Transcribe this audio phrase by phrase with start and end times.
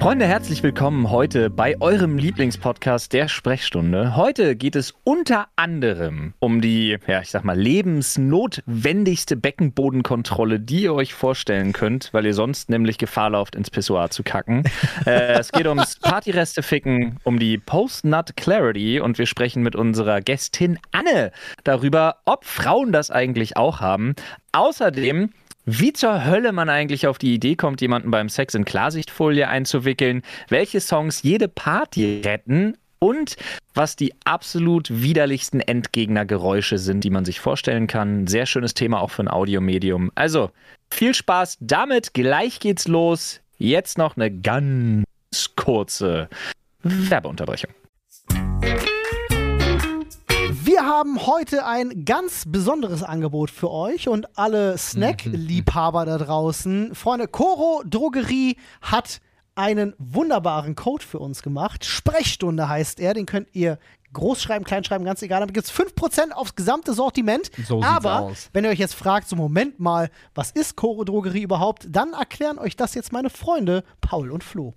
[0.00, 4.16] Freunde, herzlich willkommen heute bei eurem Lieblingspodcast der Sprechstunde.
[4.16, 10.94] Heute geht es unter anderem um die, ja, ich sag mal, lebensnotwendigste Beckenbodenkontrolle, die ihr
[10.94, 14.64] euch vorstellen könnt, weil ihr sonst nämlich Gefahr lauft, ins Pissoir zu kacken.
[15.04, 20.22] äh, es geht ums Partyreste ficken, um die Post-Nut Clarity und wir sprechen mit unserer
[20.22, 21.30] Gästin Anne
[21.62, 24.14] darüber, ob Frauen das eigentlich auch haben.
[24.52, 25.28] Außerdem
[25.66, 30.22] wie zur Hölle man eigentlich auf die Idee kommt, jemanden beim Sex in Klarsichtfolie einzuwickeln,
[30.48, 33.36] welche Songs jede Party retten und
[33.74, 38.26] was die absolut widerlichsten Endgegnergeräusche sind, die man sich vorstellen kann.
[38.26, 40.10] Sehr schönes Thema auch für ein Audiomedium.
[40.14, 40.50] Also
[40.90, 42.14] viel Spaß damit.
[42.14, 43.40] Gleich geht's los.
[43.58, 45.04] Jetzt noch eine ganz
[45.56, 46.28] kurze
[46.82, 47.70] Werbeunterbrechung.
[50.70, 56.94] Wir haben heute ein ganz besonderes Angebot für euch und alle Snack-Liebhaber da draußen.
[56.94, 59.20] Freunde, Coro Drogerie hat
[59.56, 61.84] einen wunderbaren Code für uns gemacht.
[61.84, 63.80] Sprechstunde heißt er, den könnt ihr
[64.12, 65.40] groß schreiben, klein schreiben, ganz egal.
[65.40, 67.50] Damit gibt es 5% aufs gesamte Sortiment.
[67.66, 68.48] So Aber aus.
[68.52, 72.60] wenn ihr euch jetzt fragt, so Moment mal, was ist Coro Drogerie überhaupt, dann erklären
[72.60, 74.74] euch das jetzt meine Freunde Paul und Flo.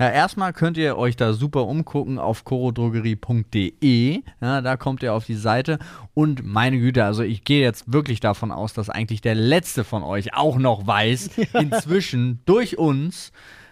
[0.00, 4.22] Ja, erstmal könnt ihr euch da super umgucken auf chorodrogerie.de.
[4.40, 5.78] Ja, da kommt ihr auf die Seite.
[6.14, 10.02] Und meine Güte, also ich gehe jetzt wirklich davon aus, dass eigentlich der letzte von
[10.02, 13.30] euch auch noch weiß, inzwischen durch uns,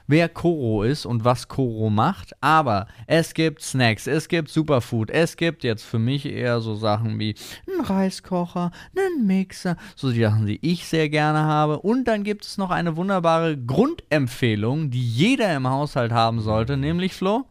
[0.09, 2.33] wer Koro ist und was Koro macht.
[2.41, 7.21] Aber es gibt Snacks, es gibt Superfood, es gibt jetzt für mich eher so Sachen
[7.21, 7.37] wie
[7.69, 11.79] einen Reiskocher, einen Mixer, so die Sachen, die ich sehr gerne habe.
[11.79, 17.15] Und dann gibt es noch eine wunderbare Grundempfehlung, die jeder im Haushalt haben sollte, nämlich
[17.15, 17.45] Flo.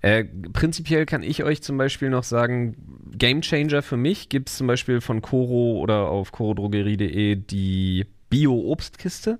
[0.00, 2.76] Äh, prinzipiell kann ich euch zum Beispiel noch sagen,
[3.16, 9.38] Game Changer für mich gibt es zum Beispiel von Coro oder auf corodrogerie.de die Bio-Obstkiste.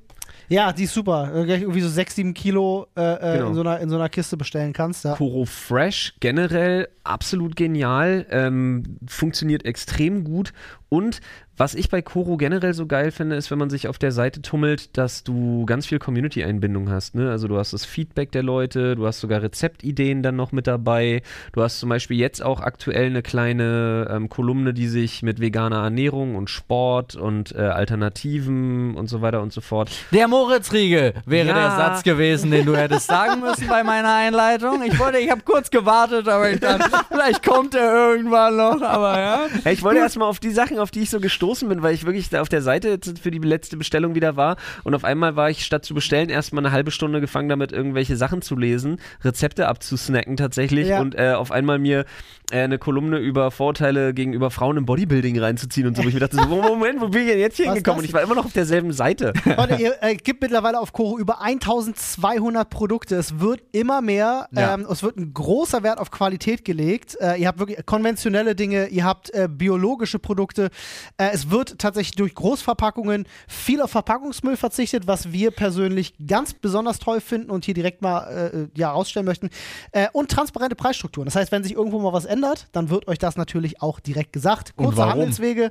[0.52, 1.30] Ja, die ist super.
[1.34, 3.48] Irgendwie so 6, 7 Kilo äh, äh, Genau.
[3.48, 5.04] in, so einer, in so einer Kiste bestellen kannst.
[5.04, 5.14] Ja.
[5.14, 10.52] Coro Fresh generell absolut genial, ähm, funktioniert extrem gut
[10.90, 11.20] und
[11.58, 14.40] was ich bei Coro generell so geil finde, ist, wenn man sich auf der Seite
[14.42, 17.14] tummelt, dass du ganz viel Community-Einbindung hast.
[17.14, 17.30] Ne?
[17.30, 21.22] Also du hast das Feedback der Leute, du hast sogar Rezeptideen dann noch mit dabei.
[21.52, 25.82] Du hast zum Beispiel jetzt auch aktuell eine kleine ähm, Kolumne, die sich mit veganer
[25.84, 31.48] Ernährung und Sport und äh, Alternativen und so weiter und so fort Der Moritz-Riegel wäre
[31.48, 31.54] Ja.
[31.54, 34.82] der Satz gewesen, den du hättest sagen müssen bei meiner Einleitung.
[34.84, 39.18] Ich wollte, ich habe kurz gewartet, aber ich dachte, vielleicht kommt er irgendwann noch, aber
[39.18, 39.40] ja.
[39.64, 42.04] Hey, ich wollte erstmal auf die Sachen, auf die ich so gestoßen bin, weil ich
[42.06, 45.50] wirklich da auf der Seite für die letzte Bestellung wieder war und auf einmal war
[45.50, 49.66] ich statt zu bestellen erstmal eine halbe Stunde gefangen damit, irgendwelche Sachen zu lesen, Rezepte
[49.68, 51.00] abzusnacken tatsächlich Ja.
[51.00, 52.04] und äh, auf einmal mir
[52.52, 56.46] eine Kolumne über Vorteile gegenüber Frauen im Bodybuilding reinzuziehen und so, ich mir dachte, so,
[56.46, 58.00] Moment, wo bin ich denn jetzt hier hingekommen?
[58.00, 59.32] Und ich war immer noch auf derselben Seite.
[59.44, 63.16] Leute, ihr äh, gibt mittlerweile auf Koro über 1200 Produkte.
[63.16, 64.48] Es wird immer mehr.
[64.52, 64.74] Ja.
[64.74, 67.16] Ähm, es wird ein großer Wert auf Qualität gelegt.
[67.20, 70.70] Äh, ihr habt wirklich konventionelle Dinge, ihr habt äh, biologische Produkte.
[71.16, 76.98] Äh, es wird tatsächlich durch Großverpackungen viel auf Verpackungsmüll verzichtet, was wir persönlich ganz besonders
[76.98, 79.48] toll finden und hier direkt mal äh, ja, rausstellen möchten.
[79.92, 81.24] Äh, und transparente Preisstrukturen.
[81.24, 82.41] Das heißt, wenn sich irgendwo mal was ändert,
[82.72, 84.76] dann wird euch das natürlich auch direkt gesagt.
[84.76, 85.06] Kurze?
[85.06, 85.70] Handelswege.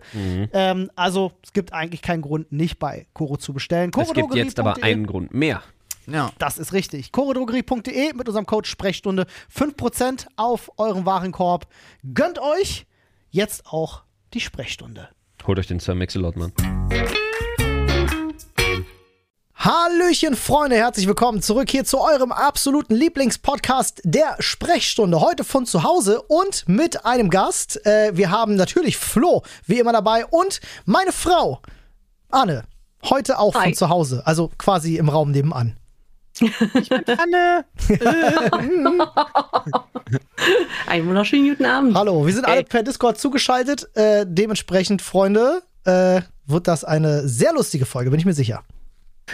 [0.53, 3.91] Ähm, also es gibt eigentlich keinen Grund, nicht bei Koro zu bestellen.
[3.97, 4.83] Es gibt jetzt aber Korodrogerie.de.
[4.83, 5.63] einen Grund mehr.
[6.07, 6.31] Ja.
[6.39, 7.11] Das ist richtig.
[7.11, 11.67] chorodrogerie.de mit unserem Code Sprechstunde 5% auf euren Warenkorb.
[12.13, 12.85] Gönnt euch
[13.29, 15.09] jetzt auch die Sprechstunde.
[15.45, 16.51] Holt euch den Sir Mix-a-Lot, Mann.
[19.63, 25.21] Hallöchen, Freunde, herzlich willkommen zurück hier zu eurem absoluten Lieblingspodcast der Sprechstunde.
[25.21, 27.85] Heute von zu Hause und mit einem Gast.
[27.85, 31.61] Äh, wir haben natürlich Flo, wie immer dabei, und meine Frau,
[32.31, 32.63] Anne.
[33.07, 33.73] Heute auch von Hi.
[33.73, 35.77] zu Hause, also quasi im Raum nebenan.
[36.41, 37.65] Anne!
[40.87, 41.95] Einen wunderschönen guten Abend.
[41.95, 43.95] Hallo, wir sind alle per Discord zugeschaltet.
[43.95, 48.63] Äh, dementsprechend, Freunde, äh, wird das eine sehr lustige Folge, bin ich mir sicher.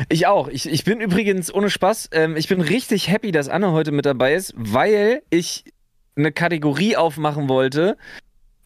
[0.10, 0.48] Ich auch.
[0.48, 4.06] Ich, ich bin übrigens ohne Spaß, ähm, ich bin richtig happy, dass Anne heute mit
[4.06, 5.66] dabei ist, weil ich
[6.16, 7.98] eine Kategorie aufmachen wollte,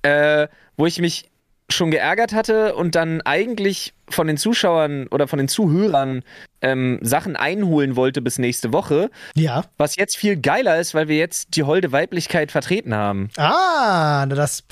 [0.04, 0.48] äh,
[0.78, 1.32] wo ich mich
[1.70, 6.24] schon geärgert hatte und dann eigentlich von den Zuschauern oder von den Zuhörern
[6.62, 9.10] ähm, Sachen einholen wollte bis nächste Woche.
[9.36, 9.64] Ja.
[9.78, 13.30] Was jetzt viel geiler ist, weil wir jetzt die holde Weiblichkeit vertreten haben.
[13.38, 14.64] Ah, das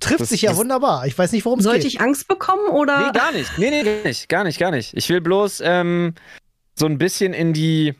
[0.00, 1.06] trifft Das sich ja wunderbar.
[1.06, 1.94] Ich weiß nicht, worum es Sollte geht.
[1.94, 3.06] ich Angst bekommen oder?
[3.06, 3.58] Nee, gar nicht.
[3.58, 4.28] Nee, nee, gar nicht.
[4.28, 4.94] Gar nicht, gar nicht.
[4.96, 6.14] Ich will bloß ähm,
[6.74, 7.94] so ein bisschen in die.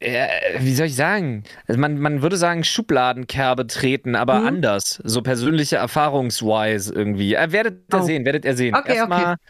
[0.00, 0.28] Äh,
[0.58, 1.44] wie soll ich sagen?
[1.68, 4.46] Also man, man würde sagen Schubladenkerbe treten, aber Mhm.
[4.48, 5.00] anders.
[5.04, 7.34] So persönliche Erfahrungswise irgendwie.
[7.34, 8.02] Äh, werdet ihr Oh.
[8.04, 8.74] sehen, werdet ihr sehen.
[8.74, 9.42] Okay, erstmal, okay.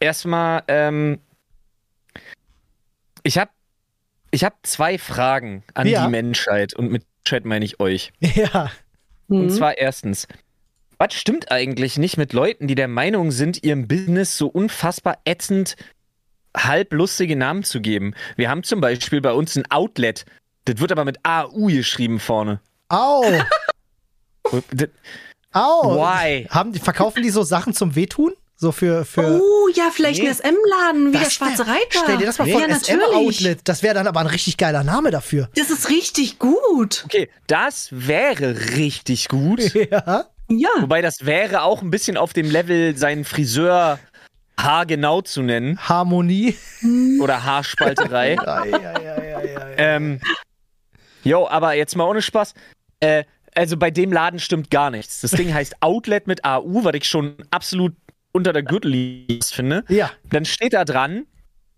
[0.00, 1.18] erstmal, ähm,
[3.24, 3.50] ich habe
[4.30, 6.04] ich habe zwei Fragen an Ja.
[6.04, 8.12] die Menschheit und mit Chat meine ich euch.
[8.20, 8.70] Ja.
[9.28, 9.50] Und Mhm.
[9.50, 10.26] zwar erstens,
[10.98, 15.76] was stimmt eigentlich nicht mit Leuten, die der Meinung sind, ihrem Business so unfassbar ätzend
[16.56, 18.14] halblustige Namen zu geben?
[18.36, 20.24] Wir haben zum Beispiel bei uns ein Outlet.
[20.64, 22.60] Das wird aber mit AU geschrieben vorne.
[22.88, 23.22] Au.
[25.52, 25.96] Au.
[25.96, 26.46] Why?
[26.50, 28.32] Haben die, verkaufen die so Sachen zum Wehtun?
[28.60, 29.04] So für.
[29.04, 30.28] für Oh, ja, vielleicht Nee.
[30.28, 32.00] ein SM-Laden, wie der Das Schwarze wär- Reiter.
[32.02, 33.14] Stell dir das mal vor, ja, SM natürlich.
[33.38, 33.60] Outlet.
[33.64, 35.48] Das wäre dann aber ein richtig geiler Name dafür.
[35.54, 37.02] Das ist richtig gut.
[37.04, 39.60] Okay, das wäre richtig gut.
[39.90, 40.24] Ja.
[40.50, 40.70] Ja.
[40.80, 43.98] Wobei das wäre auch ein bisschen auf dem Level, seinen Friseur
[44.58, 46.56] haargenau zu nennen Harmonie.
[47.20, 48.38] oder Haarspalterei.
[48.40, 49.74] Ei, ei, ei, ei, ei.
[49.76, 50.20] ähm,
[51.22, 52.54] jo, aber jetzt mal ohne Spaß.
[53.00, 55.20] Äh, also bei dem Laden stimmt gar nichts.
[55.20, 57.94] Das Ding heißt Outlet mit AU, was ich schon absolut
[58.32, 59.84] unter der Gürtellinie finde.
[59.88, 60.10] Ja.
[60.30, 61.24] Dann steht da dran,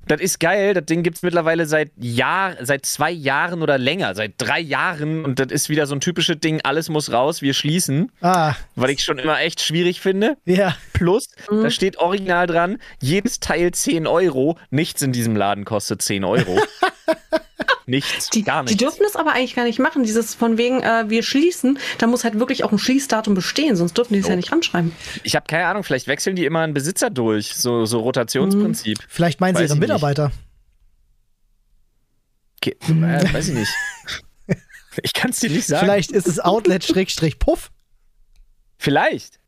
[0.08, 4.14] das ist geil, das Ding gibt es mittlerweile seit Jahr, seit zwei Jahren oder länger,
[4.14, 7.52] seit drei Jahren und das ist wieder so ein typisches Ding, alles muss raus, wir
[7.52, 10.37] schließen, Ah, was ich schon immer echt schwierig finde.
[10.47, 10.75] ja.
[10.94, 11.62] Plus, Mhm.
[11.64, 16.58] da steht original dran, jedes Teil 10 Euro, nichts in diesem Laden kostet 10 Euro.
[17.91, 18.83] nichts, Die, gar die nichts.
[18.83, 20.03] dürfen das aber eigentlich gar nicht machen.
[20.03, 23.99] Dieses von wegen, äh, wir schließen, da muss halt wirklich auch ein Schließdatum bestehen, sonst
[23.99, 24.93] dürfen die es ja nicht ranschreiben.
[25.25, 28.99] Ich habe keine Ahnung, vielleicht wechseln die immer einen Besitzer durch, so, so Rotationsprinzip.
[29.09, 29.77] Vielleicht meinen sie ihre.
[29.77, 30.33] Mitarbeiter.
[32.63, 33.73] Okay, äh, weiß ich nicht.
[35.03, 35.87] Ich kann es dir nicht sagen.
[35.87, 37.71] Vielleicht ist es Outlet-Puff.
[38.77, 39.40] Vielleicht.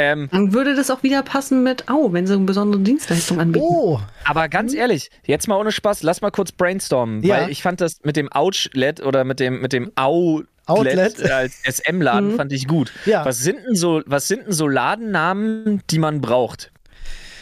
[0.00, 3.66] Ähm, Dann würde das auch wieder passen mit Au, wenn sie eine besondere Dienstleistung anbieten.
[3.68, 7.36] Oh, aber ganz ehrlich, jetzt mal ohne Spaß, lass mal kurz brainstormen, Ja.
[7.42, 11.20] weil ich fand das mit dem Outlet oder mit dem mit dem Outlet, Outlet.
[11.32, 12.36] als SM-Laden Mhm.
[12.36, 12.92] fand ich gut.
[13.06, 13.24] Ja.
[13.24, 16.70] Was sind denn so, was sind denn so Ladennamen, die man braucht?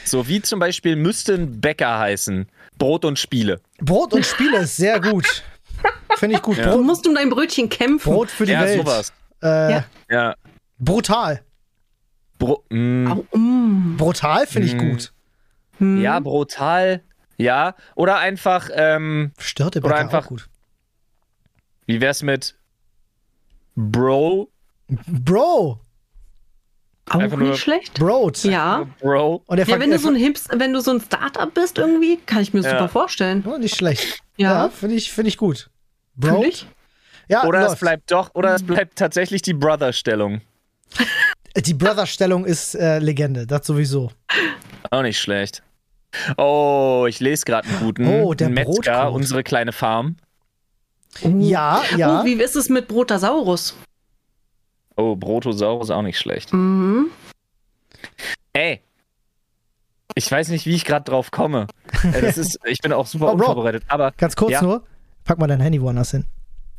[0.05, 2.47] So wie zum Beispiel müsste ein Bäcker heißen.
[2.79, 3.61] Brot und Spiele.
[3.81, 5.43] Brot und Spiele ist sehr gut.
[6.17, 6.57] Finde ich gut.
[6.59, 8.13] Du Brot, musst um dein Brötchen kämpfen.
[8.13, 8.81] Brot für die ja, Welt.
[8.81, 9.13] sowas.
[9.43, 9.85] Äh, Ja.
[10.11, 10.35] Ja.
[10.79, 11.43] Brutal.
[12.39, 13.97] Bro mm, Au, mm.
[13.97, 14.79] Brutal finde ich Mm.
[14.91, 15.13] gut.
[15.79, 16.01] Hm.
[16.01, 17.03] ja, brutal.
[17.37, 17.75] Ja.
[17.95, 20.49] Oder einfach, ähm, Störte Oder einfach- auch gut.
[21.87, 22.57] wie wär's mit
[23.75, 24.49] Bro?
[24.89, 25.81] Bro,
[27.11, 27.95] Auch einfach nicht nur- schlecht.
[27.95, 28.43] Brot.
[28.45, 28.87] Ja.
[29.01, 29.43] Bro?
[29.47, 32.41] Und Ja, wenn du so ein Hips, wenn du so ein Startup bist irgendwie, kann
[32.41, 32.79] ich mir das Ja.
[32.79, 33.45] super vorstellen.
[33.47, 34.21] oh, nicht schlecht.
[34.37, 35.69] Ja, Ja, finde ich, finde ich gut.
[36.15, 36.45] Bro.
[37.29, 37.81] Ja, Oder es läuft.
[37.81, 40.41] bleibt doch, oder es bleibt tatsächlich die Brother-Stellung.
[41.57, 44.11] Die Brother-Stellung ist äh, Legende, das sowieso.
[44.91, 45.63] Auch nicht schlecht.
[46.37, 48.07] Oh, ich lese gerade einen guten.
[48.07, 49.15] Oh, der Metzger, Brotcode.
[49.15, 50.17] unsere kleine Farm.
[51.23, 52.21] Ja, ja.
[52.21, 53.75] Oh, wie ist es mit Brotasaurus?
[54.97, 56.53] Oh, Brotosaurus auch nicht schlecht.
[56.53, 57.07] Mhm.
[58.53, 58.81] Ey.
[60.15, 61.67] Ich weiß nicht, wie ich gerade drauf komme.
[62.13, 63.83] Äh, Das ist, ich bin auch super Oh, unvorbereitet.
[63.89, 64.63] Aber, Ganz kurz Ja.
[64.63, 64.85] nur,
[65.25, 66.25] pack mal dein Handy woanders hin.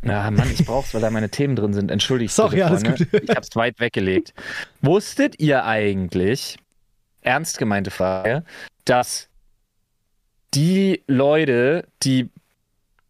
[0.01, 1.91] Na Mann, ich brauch's, weil da meine Themen drin sind.
[1.91, 3.05] Entschuldigt Sorry, bitte, alles Freunde.
[3.05, 3.23] gut.
[3.23, 4.33] Ich hab's weit weggelegt.
[4.81, 6.57] Wusstet ihr eigentlich,
[7.21, 8.43] ernst gemeinte Frage,
[8.85, 9.27] dass
[10.53, 12.29] die Leute, die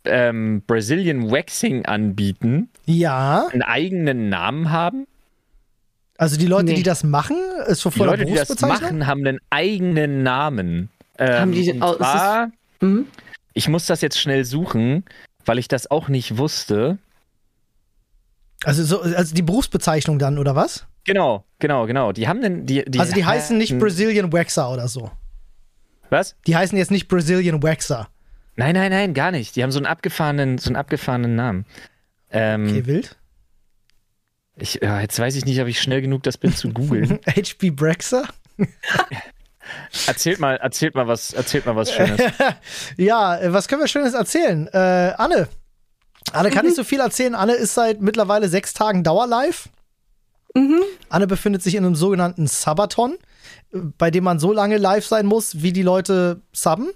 [0.06, 5.08] ähm, Brazilian Waxing anbieten, Ja, einen eigenen Namen haben?
[6.20, 6.74] also die Leute, Nee.
[6.76, 7.38] die das machen,
[7.68, 10.90] ist schon Die vor der Leute, die das machen, haben einen eigenen Namen.
[11.20, 12.52] Ähm, Haben die- und oh, zwar,
[12.82, 13.06] Mhm.
[13.54, 15.04] ich muss das jetzt schnell suchen,
[15.48, 16.98] weil ich das auch nicht wusste.
[18.64, 20.86] Also, so, also die Berufsbezeichnung dann, oder was?
[21.04, 22.12] Genau, genau, genau.
[22.12, 25.12] Die haben den, die, die also die heißen nicht heißen- Brazilian Waxer oder so.
[26.10, 26.36] Was?
[26.48, 28.08] Die heißen jetzt nicht Brazilian Waxer.
[28.56, 29.56] Nein, nein, nein, gar nicht.
[29.56, 31.66] Die haben so einen abgefahrenen, so einen abgefahrenen Namen.
[32.32, 33.18] Ähm, Okay, wild.
[34.56, 37.20] ich, ja, jetzt weiß ich nicht, ob ich schnell genug das bin zu googeln.
[37.28, 38.28] HB Braxer?
[40.06, 42.20] erzählt mal, erzählt mal was, erzählt mal was Schönes.
[42.98, 44.68] Ja, äh, was können wir Schönes erzählen?
[44.68, 45.48] Äh, Anne.
[46.34, 47.36] Anne kann nicht so viel erzählen.
[47.36, 49.70] Anne ist seit mittlerweile sechs Tagen Dauerlive.
[50.54, 50.82] Mhm.
[51.10, 53.18] Anne befindet sich in einem sogenannten Sabaton,
[53.74, 56.90] äh, bei dem man so lange live sein muss, wie die Leute subben.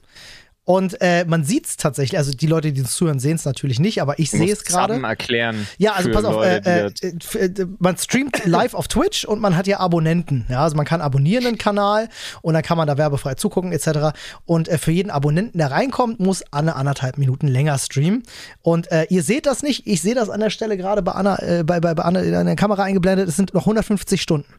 [0.64, 3.80] Und äh, man sieht es tatsächlich, also die Leute, die uns zuhören, sehen es natürlich
[3.80, 5.02] nicht, aber ich sehe es gerade.
[5.02, 5.68] Erklären.
[5.80, 9.42] Ja, also für pass auf, Leute, äh, äh, äh, man streamt live auf Twitch und
[9.42, 10.46] man hat ja Abonnenten.
[10.50, 12.10] Ja, also man kann abonnieren den Kanal
[12.44, 14.16] und dann kann man da werbefrei zugucken etc.
[14.46, 18.22] Und äh, für jeden Abonnenten, der reinkommt, muss Anne anderthalb Minuten länger streamen.
[18.62, 21.40] Und äh, ihr seht das nicht, ich sehe das an der Stelle gerade bei Anna,
[21.40, 23.28] äh, bei, bei, bei Anne in der Kamera eingeblendet.
[23.28, 24.54] Es sind noch 150 Stunden,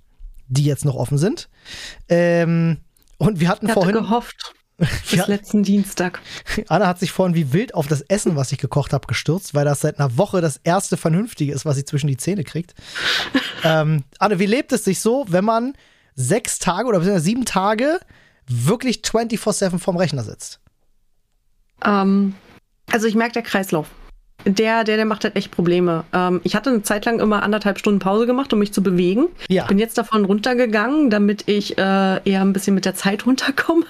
[0.49, 1.49] die jetzt noch offen sind.
[2.09, 2.79] Ähm,
[3.19, 3.95] und wir hatten Ich hatte vorhin.
[4.03, 4.55] gehofft.
[4.79, 5.27] Bis Ja.
[5.27, 6.21] letzten Dienstag.
[6.69, 9.65] Anna hat sich vorhin wie wild auf das Essen, was ich gekocht habe, gestürzt, weil
[9.65, 12.75] das seit einer Woche das erste Vernünftige ist, was sie zwischen die Zähne kriegt.
[13.65, 15.75] ähm, Anne, wie lebt es sich so, wenn man
[16.15, 18.01] sechs Tage oder sieben Tage
[18.49, 20.59] wirklich 24-7 vorm Rechner sitzt?
[21.85, 22.35] Ähm,
[22.91, 23.87] Also ich merke der Kreislauf.
[24.45, 26.05] Der, der, der macht halt echt Probleme.
[26.13, 29.29] Ähm, ich hatte eine Zeit lang immer anderthalb Stunden Pause gemacht, um mich zu bewegen.
[29.49, 29.67] Ja.
[29.67, 33.87] Bin jetzt davon runtergegangen, damit ich äh, eher ein bisschen mit der Zeit runterkomme.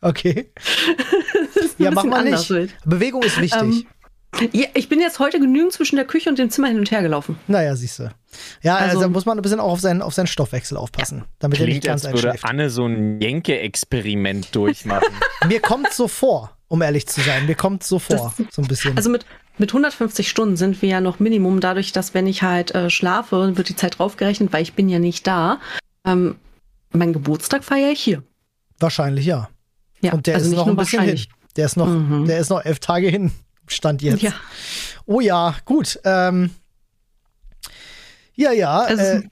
[0.00, 0.52] Okay.
[1.54, 2.48] Das Ja, mach mal nicht.
[2.50, 2.74] wild.
[2.84, 3.60] Bewegung ist wichtig.
[3.60, 3.86] Ähm,
[4.52, 7.02] Ja, ich bin jetzt heute genügend zwischen der Küche und dem Zimmer hin und her
[7.02, 7.38] gelaufen.
[7.48, 8.10] naja, siehst du.
[8.62, 11.24] Ja, also, Also- da muss man ein bisschen auch auf seinen, auf seinen Stoffwechsel aufpassen,
[11.40, 12.44] damit er nicht ganz als würde einschläft.
[12.50, 15.12] Anne so ein Jenke-Experiment durchmachen.
[15.48, 17.46] Mir kommt so vor, um ehrlich zu sein.
[17.46, 18.96] Mir kommt so vor, so ein bisschen.
[18.96, 19.26] Also mit,
[19.58, 23.56] mit 150 Stunden sind wir ja noch Minimum, dadurch, dass wenn ich halt äh, schlafe,
[23.56, 25.60] wird die Zeit draufgerechnet, weil ich bin ja nicht da.
[26.04, 26.36] Ähm,
[26.92, 28.22] mein Geburtstag feiere ich hier.
[28.78, 29.48] wahrscheinlich ja.
[30.00, 31.20] Ja, Und der also ist noch ein bisschen hin.
[31.56, 32.26] Der ist noch, Mhm.
[32.26, 33.32] der ist noch elf Tage hin.
[33.66, 34.22] Stand jetzt.
[34.22, 34.32] Ja,
[35.06, 35.98] Oh ja, gut.
[36.04, 36.50] Ähm,
[38.34, 38.78] ja, ja.
[38.80, 39.22] also äh,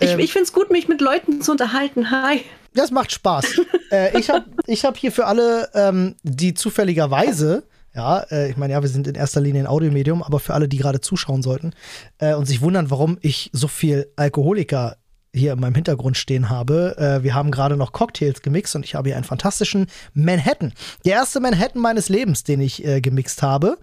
[0.00, 2.10] ich, ähm, ich finde es gut, mich mit Leuten zu unterhalten.
[2.10, 2.42] Hi.
[2.74, 3.60] Das macht Spaß.
[3.90, 7.64] äh, ich habe ich hab hier für alle, ähm, die zufälligerweise,
[7.94, 10.68] ja, äh, ich meine, ja, wir sind in erster Linie ein Audiomedium, aber für alle,
[10.68, 11.72] die gerade zuschauen sollten
[12.18, 14.96] äh, und sich wundern, warum ich so viel Alkoholiker
[15.34, 16.96] hier in meinem Hintergrund stehen habe.
[16.98, 20.72] Äh, wir haben gerade noch Cocktails gemixt und ich habe hier einen fantastischen Manhattan.
[21.04, 23.78] Der erste Manhattan meines Lebens, den ich äh, gemixt habe.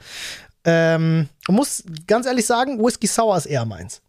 [0.64, 4.02] Ähm, muss ganz ehrlich sagen, Whisky Sour ist eher meins.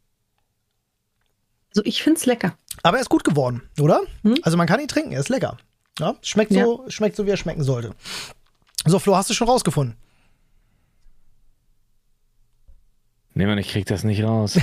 [1.70, 2.54] Also ich finde es lecker.
[2.82, 4.00] Aber er ist gut geworden, oder?
[4.23, 4.37] Hm?
[4.42, 5.56] Also man kann ihn trinken, er ist lecker.
[5.99, 7.94] Ja, schmeckt, so, schmeckt so, wie er schmecken sollte.
[8.87, 9.97] So, Flo, hast du schon rausgefunden?
[13.40, 14.59] Nee, Mann, ich krieg das nicht raus.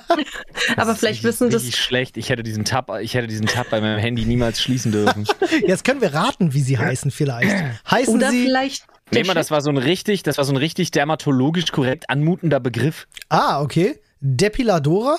[0.78, 1.64] Aber ist vielleicht richtig- wissen das.
[1.64, 2.16] richtig schlecht.
[2.16, 5.26] Ich hätte diesen Tab, ich hätte diesen Tab bei meinem Handy niemals schließen dürfen.
[5.66, 7.54] Jetzt können wir raten, wie sie heißen vielleicht.
[7.90, 8.44] Heißen Oder sie.
[8.46, 8.86] vielleicht.
[9.10, 12.58] Nee, mal, das war so ein richtig, das war so ein richtig dermatologisch korrekt anmutender
[12.58, 13.06] Begriff.
[13.28, 14.00] Ah, okay.
[14.20, 15.18] Depiladora?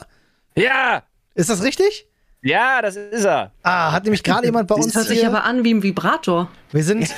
[0.56, 1.04] Ja!
[1.36, 2.08] Ist das richtig?
[2.42, 3.52] Ja, das ist er.
[3.62, 5.28] Ah, hat nämlich gerade jemand bei uns das hört sich hier.
[5.30, 6.50] aber an wie ein Vibrator.
[6.72, 7.08] wir sind.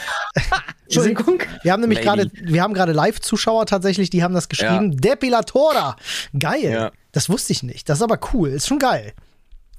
[0.90, 1.40] Entschuldigung.
[1.62, 4.98] wir haben nämlich gerade, wir haben gerade Live-Zuschauer tatsächlich, die haben das geschrieben.
[4.98, 5.96] Depilatora.
[6.38, 6.72] Geil.
[6.72, 6.92] Ja.
[7.12, 7.90] Das wusste ich nicht.
[7.90, 8.50] Das ist aber cool.
[8.50, 9.14] Ist schon geil.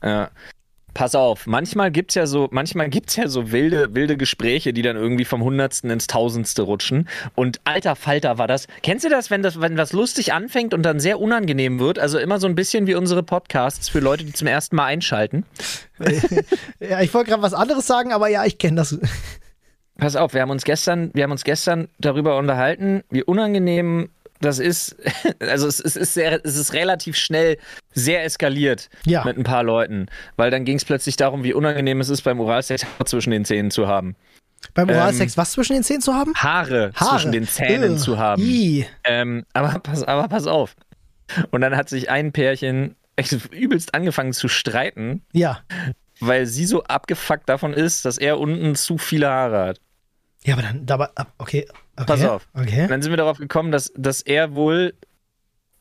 [0.03, 0.31] Ja.
[0.95, 4.97] Pass auf, manchmal gibt's ja so, manchmal gibt's ja so wilde, wilde Gespräche, die dann
[4.97, 7.09] irgendwie vom Hundertsten ins Tausendste rutschen.
[7.37, 8.67] Und alter Falter war das.
[8.83, 11.99] Kennst du das, wenn das, wenn das lustig anfängt und dann sehr unangenehm wird?
[12.01, 15.45] Also immer so ein bisschen wie unsere Podcasts für Leute, die zum ersten Mal einschalten.
[16.81, 18.99] Ja, ich wollte gerade was anderes sagen, aber ja, ich kenne das.
[20.01, 24.59] Pass auf, wir haben uns gestern, wir haben uns gestern darüber unterhalten, wie unangenehm das
[24.59, 24.97] ist.
[25.41, 27.57] Also es, es ist sehr, es ist relativ schnell
[27.93, 29.25] sehr eskaliert Ja.
[29.25, 32.41] mit ein paar Leuten, weil dann ging es plötzlich darum, wie unangenehm es ist, beim
[32.41, 34.17] Oralsex zwischen den Zähnen zu haben.
[34.75, 36.33] Beim Ähm, Oralsex was zwischen den Zähnen zu haben?
[36.37, 37.11] Haare, Haare.
[37.11, 37.99] zwischen den Zähnen Ugh.
[37.99, 38.43] zu haben.
[39.05, 40.75] Ähm, aber, pass, aber pass auf.
[41.51, 45.61] Und dann hat sich ein Pärchen echt übelst angefangen zu streiten, Ja.
[46.21, 49.81] weil sie so abgefuckt davon ist, dass er unten zu viele Haare hat.
[50.45, 51.67] Ja, aber dann, dabei, okay.
[51.97, 52.05] okay.
[52.07, 52.49] Pass auf.
[52.55, 52.83] Okay.
[52.83, 54.95] Und dann sind wir darauf gekommen, dass, dass er wohl.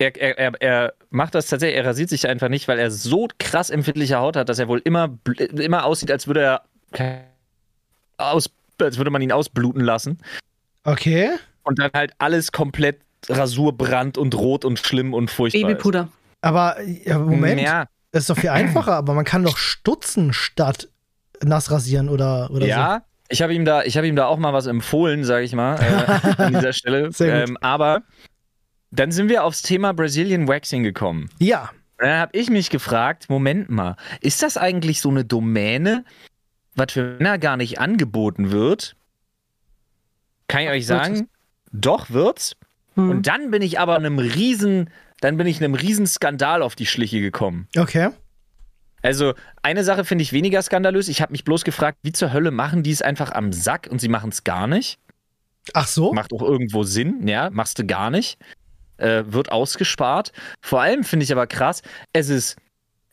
[0.02, 3.28] Er, er, er, er macht das tatsächlich, er rasiert sich einfach nicht, weil er so
[3.38, 6.62] krass empfindliche Haut hat, dass er wohl immer, bl- immer aussieht, als würde er
[8.18, 8.50] aus,
[8.82, 10.20] als würde man ihn ausbluten lassen.
[10.84, 11.32] Okay.
[11.64, 15.68] Und dann halt alles komplett Rasurbrand und rot und schlimm und furchtbar.
[15.68, 16.08] Babypuder.
[16.42, 17.26] Aber, ja, Ist.
[17.26, 17.60] Moment.
[17.62, 20.88] Ja, Das ist doch viel einfacher, aber man kann doch stutzen statt
[21.44, 23.04] nass rasieren oder, oder ja.
[23.30, 25.76] Ich habe ihm da, ich habe ihm da auch mal was empfohlen, sage ich mal,
[25.80, 27.12] äh, an dieser Stelle.
[27.12, 27.50] Sehr gut.
[27.50, 28.04] Ähm, aber
[28.92, 31.30] dann sind wir aufs Thema Brazilian Waxing gekommen.
[31.40, 31.70] Ja.
[32.00, 36.06] Und Dann habe ich mich gefragt, Moment mal, ist das eigentlich so eine Domäne,
[36.76, 38.96] was für Männer gar nicht angeboten wird?
[40.48, 41.28] Kann ich euch sagen,
[41.72, 42.56] doch wird's.
[42.96, 43.10] Hm.
[43.10, 44.90] Und dann bin ich aber einem riesen,
[45.22, 47.68] dann bin ich einem riesen Skandal auf die Schliche gekommen.
[47.78, 48.10] Okay.
[49.02, 51.08] Also eine Sache finde ich weniger skandalös.
[51.08, 54.00] Ich habe mich bloß gefragt, wie zur Hölle machen die es einfach am Sack und
[54.00, 55.00] sie machen es gar nicht?
[55.74, 56.14] Ach so?
[56.14, 58.38] Macht auch irgendwo Sinn, ja, machst du gar nicht.
[58.98, 60.32] Äh, wird ausgespart.
[60.62, 62.58] Vor allem finde ich aber krass, es ist,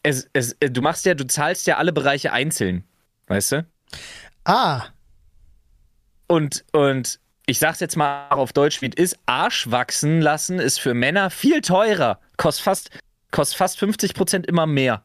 [0.02, 2.84] es, es, äh, du machst ja, du zahlst ja alle Bereiche einzeln,
[3.28, 3.66] weißt du?
[4.44, 4.86] Ah.
[6.28, 10.80] Und, und ich sag's jetzt mal auf Deutsch, wie es ist, Arsch wachsen lassen ist
[10.80, 12.18] für Männer viel teurer.
[12.36, 12.90] Kostet fast,
[13.30, 15.04] kostet fast 50% immer mehr.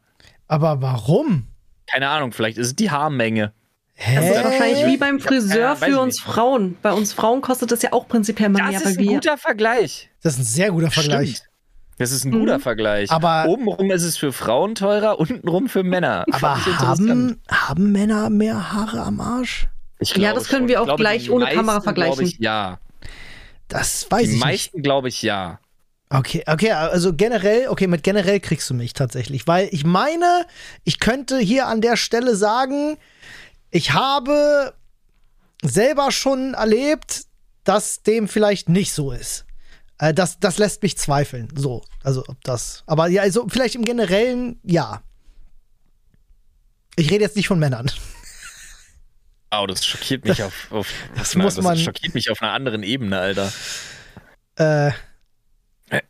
[0.52, 1.46] Aber warum?
[1.90, 3.52] Keine Ahnung, vielleicht ist es die Haarmenge.
[3.94, 4.16] Hä?
[4.16, 6.24] Das ist wahrscheinlich wie beim Friseur für uns nicht.
[6.24, 6.76] Frauen.
[6.82, 9.12] Bei uns Frauen kostet das ja auch prinzipiell mal Das mehr, ist weil ein wir.
[9.14, 10.10] guter Vergleich.
[10.22, 11.36] Das ist ein sehr guter Vergleich.
[11.36, 11.48] Stimmt.
[11.96, 13.10] Das ist ein guter Vergleich.
[13.10, 16.24] Aber- Obenrum ist es für Frauen teurer, untenrum für Männer.
[16.32, 19.68] Aber haben, haben Männer mehr Haare am Arsch?
[20.00, 20.68] Ich Ja, das können schon.
[20.68, 22.14] wir auch glaube, gleich die ohne meisten, Kamera vergleichen.
[22.16, 22.78] glaube Ich, ja.
[23.68, 24.44] Das weiß Die ich nicht.
[24.44, 25.60] meisten glaube ich ja.
[26.14, 30.46] Okay, okay, also generell, okay, mit generell kriegst du mich tatsächlich, weil ich meine,
[30.84, 32.98] ich könnte hier an der Stelle sagen,
[33.70, 34.74] ich habe
[35.62, 37.22] selber schon erlebt,
[37.64, 39.46] dass dem vielleicht nicht so ist.
[39.98, 41.48] Äh, das, das lässt mich zweifeln.
[41.54, 42.82] So, also ob das.
[42.86, 45.00] Aber ja, also vielleicht im Generellen, ja.
[46.96, 47.90] Ich rede jetzt nicht von Männern.
[49.54, 52.82] Oh, das schockiert mich auf, auf Das na, muss man- schockiert mich auf einer anderen
[52.82, 53.52] Ebene, Alter.
[54.56, 54.92] Äh,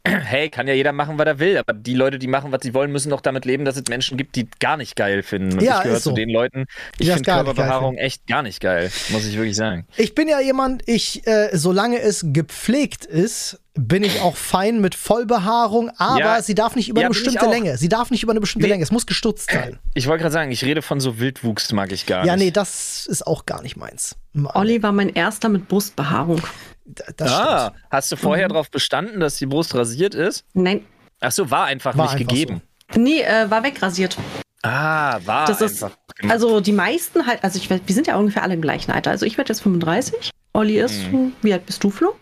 [0.05, 2.73] Hey, kann ja jeder machen, was er will, aber die Leute, die machen, was sie
[2.75, 5.55] wollen, müssen doch damit leben, dass es Menschen gibt, die gar nicht geil finden.
[5.59, 6.15] Und Ja, ich gehöre ist zu so.
[6.15, 6.67] den Leuten,
[6.99, 9.87] ich finde nicht Körperbehaarung echt gar nicht geil, muss ich wirklich sagen.
[9.97, 14.95] ich bin ja jemand, ich, äh, solange es gepflegt ist, bin ich auch fein mit
[14.95, 17.47] Vollbehaarung, aber Ja, sie darf nicht über ja, eine bestimmte.
[17.47, 17.79] Länge.
[17.79, 18.73] Sie darf nicht über eine bestimmte Nee.
[18.75, 18.83] Länge.
[18.85, 19.79] Es muss gestutzt sein.
[19.95, 22.57] Ich wollte gerade sagen, ich rede von so Wildwuchs, mag ich gar Ja, nee, nicht.
[22.57, 24.15] das ist auch gar nicht meins.
[24.55, 26.43] Olli war mein erster mit Brustbehaarung.
[26.85, 27.85] Das ah, stimmt.
[27.91, 30.45] hast du vorher darauf bestanden, dass die Brust rasiert ist?
[30.55, 30.85] Nein,
[31.21, 32.63] Ach so, war einfach War nicht einfach gegeben.
[32.97, 34.17] nee, äh, war wegrasiert.
[34.63, 35.97] Ah, war Das ist- einfach.
[36.17, 36.33] gemacht.
[36.33, 39.11] Also die meisten halt, also ich, wir sind ja ungefähr alle im gleichen Alter.
[39.13, 40.31] Also ich werde jetzt 35.
[40.53, 40.95] Olli ist,
[41.43, 42.15] wie alt bist du, Flo?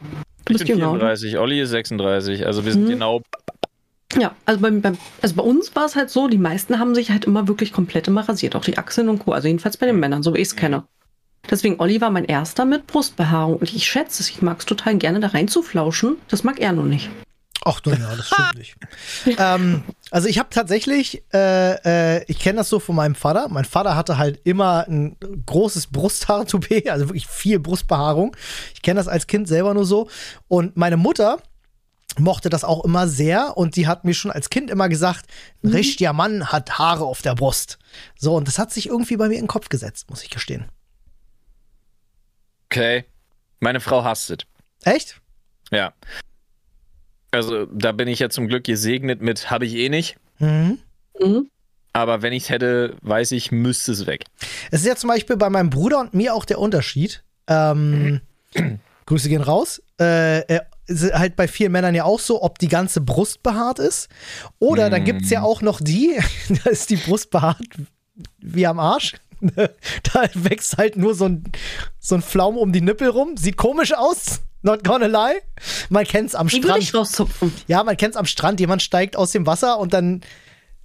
[0.45, 0.77] Du ich bist bin?
[0.77, 2.89] 34, Olli ist 36, also wir sind Mhm.
[2.91, 3.23] genau.
[4.19, 7.11] Ja, also, beim, beim, also bei uns war es halt so, die meisten haben sich
[7.11, 9.33] halt immer wirklich komplett immer rasiert, auch die Achseln und Co.
[9.33, 10.85] Also jedenfalls bei den Männern, so wie ich es kenne.
[11.49, 13.57] Deswegen, Olli war mein erster mit Brustbehaarung.
[13.57, 16.17] Und ich schätze es, ich mag es total gerne da reinzuflauschen.
[16.29, 17.09] Das mag er nur nicht.
[17.65, 18.77] Ach, na ja, das stimmt nicht.
[19.39, 23.49] ähm, also ich habe tatsächlich, äh, äh, ich kenne das so von meinem Vater.
[23.49, 25.17] Mein Vater hatte halt immer ein
[25.47, 28.35] großes Brusthaar-Toupet, also wirklich viel Brustbehaarung.
[28.75, 30.09] Ich kenne das als Kind selber nur so.
[30.49, 31.39] Und meine Mutter
[32.19, 35.27] mochte das auch immer sehr und die hat mir schon als Kind immer gesagt,
[35.63, 37.79] ein richtiger Mann hat Haare auf der Brust.
[38.19, 40.65] So, und das hat sich irgendwie bei mir in den Kopf gesetzt, muss ich gestehen.
[42.71, 43.05] Okay.
[43.59, 44.39] Meine Frau hasst es.
[44.85, 45.21] Echt?
[45.71, 45.93] Ja.
[47.33, 50.17] Also, da bin ich ja zum Glück gesegnet mit, habe ich eh nicht.
[50.39, 50.79] Mhm.
[51.21, 51.51] Mhm.
[51.93, 54.25] Aber wenn ich es hätte, weiß ich, müsste es weg.
[54.71, 57.25] Es ist ja zum Beispiel bei meinem Bruder und mir auch der Unterschied.
[57.49, 58.21] Ähm,
[59.07, 59.83] Grüße gehen raus.
[60.01, 63.81] Äh, äh, ist halt bei vielen Männern ja auch so, ob die ganze Brust behaart
[63.81, 64.09] ist.
[64.61, 66.19] Oder dann gibt es ja auch noch die,
[66.65, 67.59] da ist die Brust behaart
[68.39, 69.15] wie am Arsch.
[70.13, 71.45] da wächst halt nur so ein,
[71.99, 73.37] so ein Pflaum um die Nippel rum.
[73.37, 74.41] Sieht komisch aus.
[74.63, 75.41] Not gonna lie.
[75.89, 76.83] Man kennt's am Die Strand.
[76.83, 77.53] ich rauszupfen.
[77.67, 78.61] Ja, man kennt's am Strand.
[78.61, 80.21] Jemand steigt aus dem Wasser und dann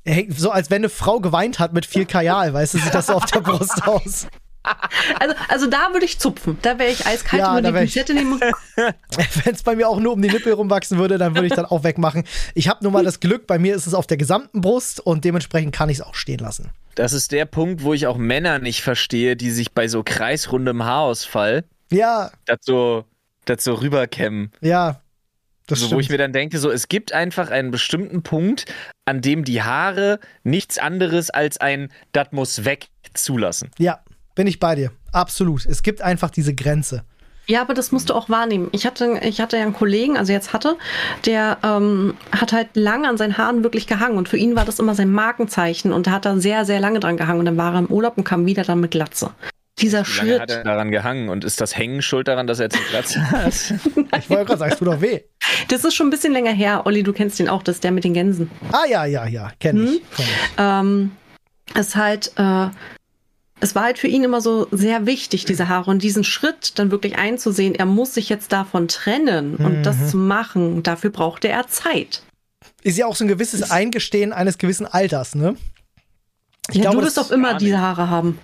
[0.05, 3.07] hängt so, als wenn eine Frau geweint hat mit viel Kajal, weißt du, sieht das
[3.07, 4.27] so auf der Brust aus.
[5.19, 6.57] Also, also da würde ich zupfen.
[6.61, 8.39] Da wäre ich eiskalt Ja, über die Pinzette nehmen.
[8.75, 11.65] Wenn es bei mir auch nur um die Nippel rumwachsen würde, dann würde ich dann
[11.65, 12.23] auch wegmachen.
[12.53, 15.23] Ich habe nur mal das Glück, bei mir ist es auf der gesamten Brust und
[15.25, 16.71] dementsprechend kann ich es auch stehen lassen.
[16.95, 20.83] Das ist der Punkt, wo ich auch Männer nicht verstehe, die sich bei so kreisrundem
[20.85, 23.05] Haarausfall Ja, das so,
[23.45, 24.51] das so rüberkämmen.
[24.61, 25.01] ja.
[25.67, 26.19] Das So, wo ich stimmt.
[26.19, 28.65] mir dann denke, so, es gibt einfach einen bestimmten Punkt,
[29.05, 33.71] an dem die Haare nichts anderes als ein, das muss weg zulassen.
[33.79, 33.99] Ja,
[34.35, 34.91] bin ich bei dir.
[35.11, 35.65] Absolut.
[35.65, 37.03] Es gibt einfach diese Grenze.
[37.47, 38.69] Ja, aber das musst du auch wahrnehmen.
[38.71, 40.77] Ich hatte, ich hatte ja einen Kollegen, also jetzt hatte,
[41.25, 44.79] der ähm, hat halt lange an seinen Haaren wirklich gehangen und für ihn war das
[44.79, 47.73] immer sein Markenzeichen und da hat er sehr, sehr lange dran gehangen und dann war
[47.73, 49.29] er im Urlaub und kam wieder dann mit Glatze.
[49.77, 52.59] Dieser Wie lange hat Schritt, er daran gehangen und ist das Hängen schuld daran, dass
[52.59, 53.53] er jetzt eine Glatze hat?
[54.17, 55.19] Ich wollte gerade sagen, es tut doch weh.
[55.67, 56.83] das ist schon ein bisschen länger her.
[56.85, 58.49] Olli, du kennst den auch, das ist der mit den Gänsen.
[58.71, 59.51] Ah, ja, ja, ja.
[59.59, 59.91] Kenn ich.
[59.91, 59.99] Hm?
[60.15, 60.51] Kenn ich.
[60.57, 61.11] ähm,
[61.75, 62.67] es halt, äh,
[63.61, 66.91] es war halt für ihn immer so sehr wichtig, diese Haare und diesen Schritt dann
[66.91, 69.83] wirklich einzusehen, er muss sich jetzt davon trennen und Mhm.
[69.83, 72.21] das zu machen, dafür brauchte er Zeit.
[72.83, 75.55] Ist ja auch so ein gewisses Eingestehen eines gewissen Alters, ne?
[76.69, 77.79] Ich ja, glaube, du wirst doch immer diese.
[77.79, 78.39] Haare haben.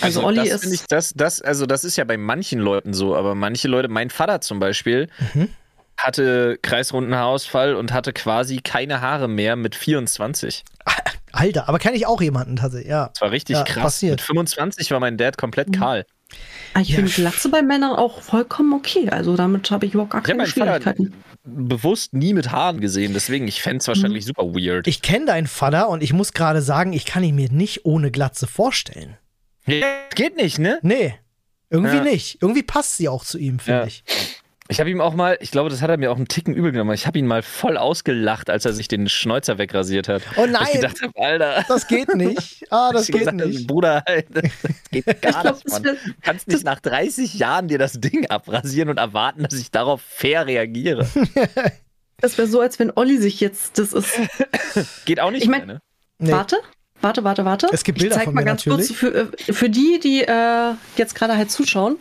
[0.00, 0.72] Also, Olli das ist.
[0.72, 4.10] Ich, das, das, also das ist ja bei manchen Leuten so, aber manche Leute, mein
[4.10, 5.48] Vater zum Beispiel, Mhm.
[5.96, 10.62] hatte kreisrunden Haarausfall und hatte quasi keine Haare mehr mit 24.
[11.32, 13.08] Alter, aber kenne ich auch jemanden tatsächlich, ja.
[13.12, 13.82] Das war richtig Ja, krass.
[13.82, 14.12] passiert.
[14.12, 15.72] Mit 25 war mein Dad komplett Mhm.
[15.72, 16.06] kahl.
[16.74, 19.10] Ah, ich Ja, finde Glatze bei Männern auch vollkommen okay.
[19.10, 21.22] Also damit habe ich überhaupt gar Ich habe keine meinen Vater Schwierigkeiten.
[21.44, 24.86] bewusst nie mit Haaren gesehen, deswegen ich fände es wahrscheinlich super weird.
[24.86, 28.10] Ich kenne deinen Vater und ich muss gerade sagen, ich kann ihn mir nicht ohne
[28.10, 29.16] Glatze vorstellen.
[29.66, 30.78] Ja, geht nicht, ne?
[30.82, 31.14] Nee.
[31.68, 32.02] Irgendwie Ja.
[32.04, 32.38] nicht.
[32.40, 33.86] Irgendwie passt sie auch zu ihm, finde Ja.
[33.86, 34.04] ich.
[34.72, 36.72] Ich habe ihm auch mal, ich glaube, das hat er mir auch einen Ticken übel
[36.72, 36.94] genommen.
[36.94, 40.22] Ich habe ihn mal voll ausgelacht, als er sich den Schnäuzer wegrasiert hat.
[40.34, 41.64] Oh Weil Ich nein, gedacht habe, Alter.
[41.68, 42.64] das geht nicht.
[42.70, 43.66] Ah, das ich geht gesagt nicht.
[43.66, 44.44] Bruder, das
[44.90, 45.82] geht gar glaub, nicht, Mann.
[45.82, 50.00] Du kannst nicht nach 30 Jahren dir das Ding abrasieren und erwarten, dass ich darauf
[50.00, 51.06] fair reagiere.
[52.22, 53.80] Das wäre so, als wenn Olli sich jetzt.
[53.80, 54.12] Das ist.
[55.06, 55.82] Geht auch nicht Ich mein- mehr, ne?
[56.20, 56.30] Nee.
[56.30, 56.56] Warte,
[57.00, 57.66] warte, warte, warte.
[57.72, 58.96] Es gibt Bilder ich zeig von mal mir ganz natürlich.
[58.96, 61.96] kurz für, äh, für die, die äh, jetzt gerade halt zuschauen.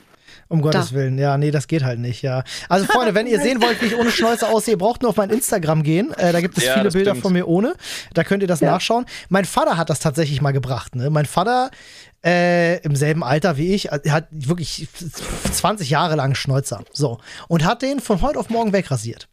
[0.52, 2.44] Um Gottes Willen, ja, nee, das geht halt nicht, ja.
[2.70, 5.16] Also Freunde, wenn ihr sehen wollt, wie ich ohne Schnäuzer aussehe, ihr braucht nur auf
[5.18, 6.12] mein Instagram gehen.
[6.18, 7.22] Äh, da gibt es Ja, viele Bilder stimmt.
[7.24, 7.74] von mir ohne.
[8.14, 8.72] Da könnt ihr das Ja.
[8.72, 9.06] nachschauen.
[9.30, 10.96] Mein Vater hat das tatsächlich mal gebracht.
[10.96, 11.10] Ne?
[11.10, 11.72] Mein Vater
[12.24, 14.88] äh, im selben Alter wie ich, hat wirklich
[15.54, 16.84] 20 Jahre lang Schnäuzer.
[16.94, 17.18] So.
[17.48, 19.28] Und hat den von heute auf morgen wegrasiert.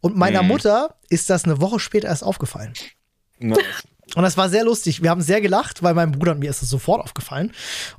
[0.00, 0.48] Und meiner Mhm.
[0.48, 2.72] Mutter ist das eine Woche später erst aufgefallen.
[3.38, 3.58] Nice.
[4.14, 5.02] Und das war sehr lustig.
[5.02, 7.52] Wir haben sehr gelacht, weil meinem Bruder und mir ist es sofort aufgefallen.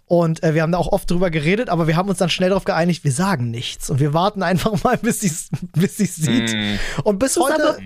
[0.06, 2.50] Und äh, wir haben da auch oft drüber geredet, aber wir haben uns dann schnell
[2.50, 3.90] darauf geeinigt, wir sagen nichts.
[3.90, 6.56] Und wir warten einfach mal, bis sie es bis sie's sieht.
[6.56, 6.80] Mm.
[7.04, 7.78] Und bis heute,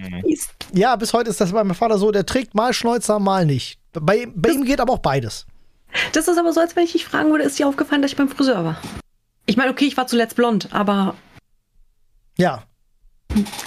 [0.73, 3.79] ja, bis heute ist das bei meinem Vater so, der trägt mal Schnäuzer, mal nicht.
[3.93, 5.47] Bei, bei ihm geht aber auch beides.
[6.13, 8.17] Das ist aber so, als wenn ich dich fragen würde, ist dir aufgefallen, dass ich
[8.17, 8.77] beim Friseur war?
[9.45, 11.15] Ich meine, okay, ich war zuletzt blond, aber
[12.37, 12.63] Ja,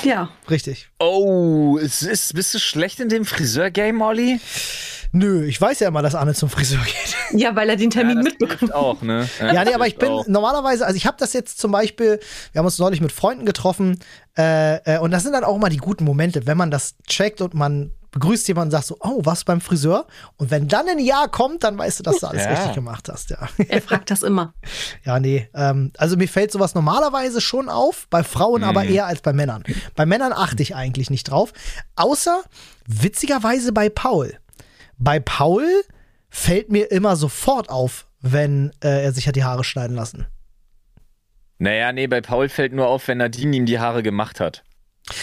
[0.03, 0.31] ja.
[0.51, 0.89] richtig.
[0.99, 4.41] Oh, es ist, bist du schlecht in dem Friseur-Game, Olli?
[5.13, 6.95] Nö, ich weiß ja immer, dass Anne zum Friseur geht.
[7.41, 8.61] Ja, weil er den Termin das mitbekommt.
[8.61, 9.29] hilft auch, ne?
[9.41, 10.27] Ja, nee, aber ich bin Auch.
[10.29, 12.21] normalerweise, also ich habe das jetzt zum Beispiel,
[12.53, 13.99] wir haben uns neulich mit Freunden getroffen
[14.37, 17.41] äh, äh, und das sind dann auch mal die guten Momente, wenn man das checkt
[17.41, 20.07] und man begrüßt jemanden und sagt so, oh, was beim Friseur?
[20.37, 22.51] Und wenn dann ein Ja kommt, dann weißt du, dass du alles Ja.
[22.53, 23.49] richtig gemacht hast, ja.
[23.69, 24.55] Er fragt das immer.
[25.05, 25.49] Ja, nee.
[25.55, 29.63] Ähm, also mir fällt sowas normalerweise schon auf, bei Frauen aber eher als bei Männern.
[29.97, 31.53] Bei Männern achte ich eigentlich nicht drauf.
[31.97, 32.43] Außer
[32.87, 34.39] witzigerweise bei Paul.
[34.97, 35.67] Bei Paul
[36.31, 40.27] fällt mir immer sofort auf, wenn äh, er sich hat die Haare schneiden lassen.
[41.59, 44.65] Naja, nee, bei Paul fällt nur auf, wenn Nadine ihm die Haare gemacht hat.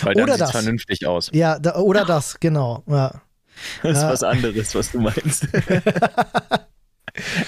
[0.03, 0.51] Weil dann Oder das.
[0.51, 1.29] vernünftig aus.
[1.33, 2.83] Ja, da, oder das, genau.
[2.87, 3.21] Ja.
[3.83, 4.09] Das ist Ja.
[4.11, 5.47] was anderes, was du meinst.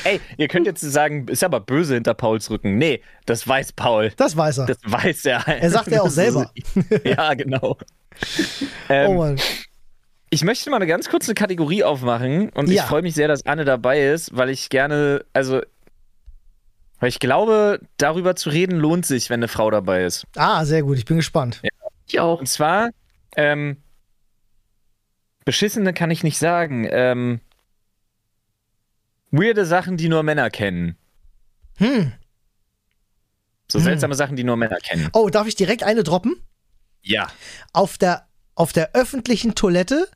[0.03, 2.77] Ey, ihr könnt jetzt sagen, ist aber böse hinter Pauls Rücken.
[2.77, 4.11] Nee, das weiß Paul.
[4.17, 4.65] Das weiß er.
[4.65, 5.47] Das weiß er.
[5.47, 6.51] Er sagt ja auch selber.
[7.05, 7.77] ja, genau.
[8.89, 9.39] Ähm, oh Mann.
[10.29, 12.83] Ich möchte mal eine ganz kurze Kategorie aufmachen und ich Ja.
[12.83, 15.61] freue mich sehr, dass Anne dabei ist, weil ich gerne, also,
[16.99, 20.25] weil ich glaube, darüber zu reden lohnt sich, wenn eine Frau dabei ist.
[20.35, 20.97] Ah, sehr gut.
[20.97, 21.61] Ich bin gespannt.
[22.07, 22.39] Ich auch.
[22.39, 22.89] Und zwar,
[23.35, 23.81] ähm,
[25.45, 27.39] beschissene kann ich nicht sagen, ähm,
[29.31, 30.97] weirde Sachen, die nur Männer kennen.
[31.77, 32.13] Hm.
[33.71, 35.09] So seltsame Sachen, die nur Männer kennen.
[35.13, 36.35] Oh, darf ich direkt eine droppen?
[37.01, 37.27] Ja.
[37.71, 40.07] Auf der, auf der öffentlichen Toilette,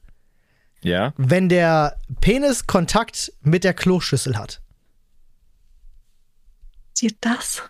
[0.81, 1.13] Ja.
[1.17, 4.61] wenn der Penis Kontakt mit der Kloschüssel hat.
[6.93, 7.63] Sieht das?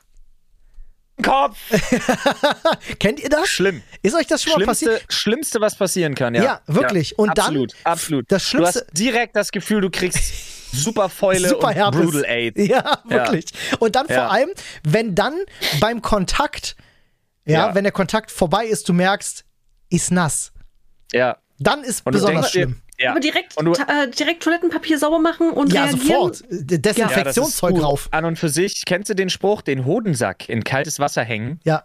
[1.23, 1.57] Kopf!
[2.99, 3.47] Kennt ihr das?
[3.49, 3.81] Schlimm.
[4.03, 5.03] Ist euch das schon mal passiert?
[5.09, 6.43] Schlimmste, was passieren kann, ja.
[6.43, 7.17] Ja, wirklich.
[7.17, 8.25] Und dann- absolut, absolut.
[8.31, 11.91] das du Schlimmste- hast direkt das Gefühl, du kriegst super Fäule Super und.
[12.03, 12.67] Brutal AIDS.
[12.67, 13.45] Ja, wirklich.
[13.79, 14.27] Und dann vor Ja.
[14.27, 14.49] allem,
[14.83, 15.33] wenn dann
[15.79, 16.75] beim Kontakt,
[17.45, 17.75] ja, Ja.
[17.75, 19.43] wenn der Kontakt vorbei ist, du merkst,
[19.89, 20.51] ist nass.
[21.13, 21.37] Ja.
[21.59, 22.81] Dann ist Und du besonders denkst schlimm.
[22.99, 23.11] Ja.
[23.11, 26.07] Aber direkt, Und du- äh, direkt Toilettenpapier sauber machen und Ja, reagieren.
[26.07, 26.43] sofort.
[26.49, 28.03] D- Desinfektionszeug ja, das ist rauf.
[28.05, 28.13] gut.
[28.13, 31.59] An und für sich, kennst du den Spruch, den Hodensack in kaltes Wasser hängen?
[31.63, 31.83] Ja.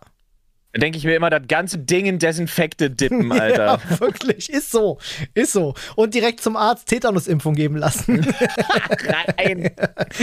[0.75, 3.79] Da denke ich mir immer, das ganze Ding in Desinfekte dippen, Alter.
[3.91, 4.49] Ja, wirklich.
[4.49, 4.99] Ist so.
[5.35, 5.75] Ist so.
[5.97, 8.27] Und direkt zum Arzt Tetanusimpfung geben lassen.
[9.37, 9.71] Rein.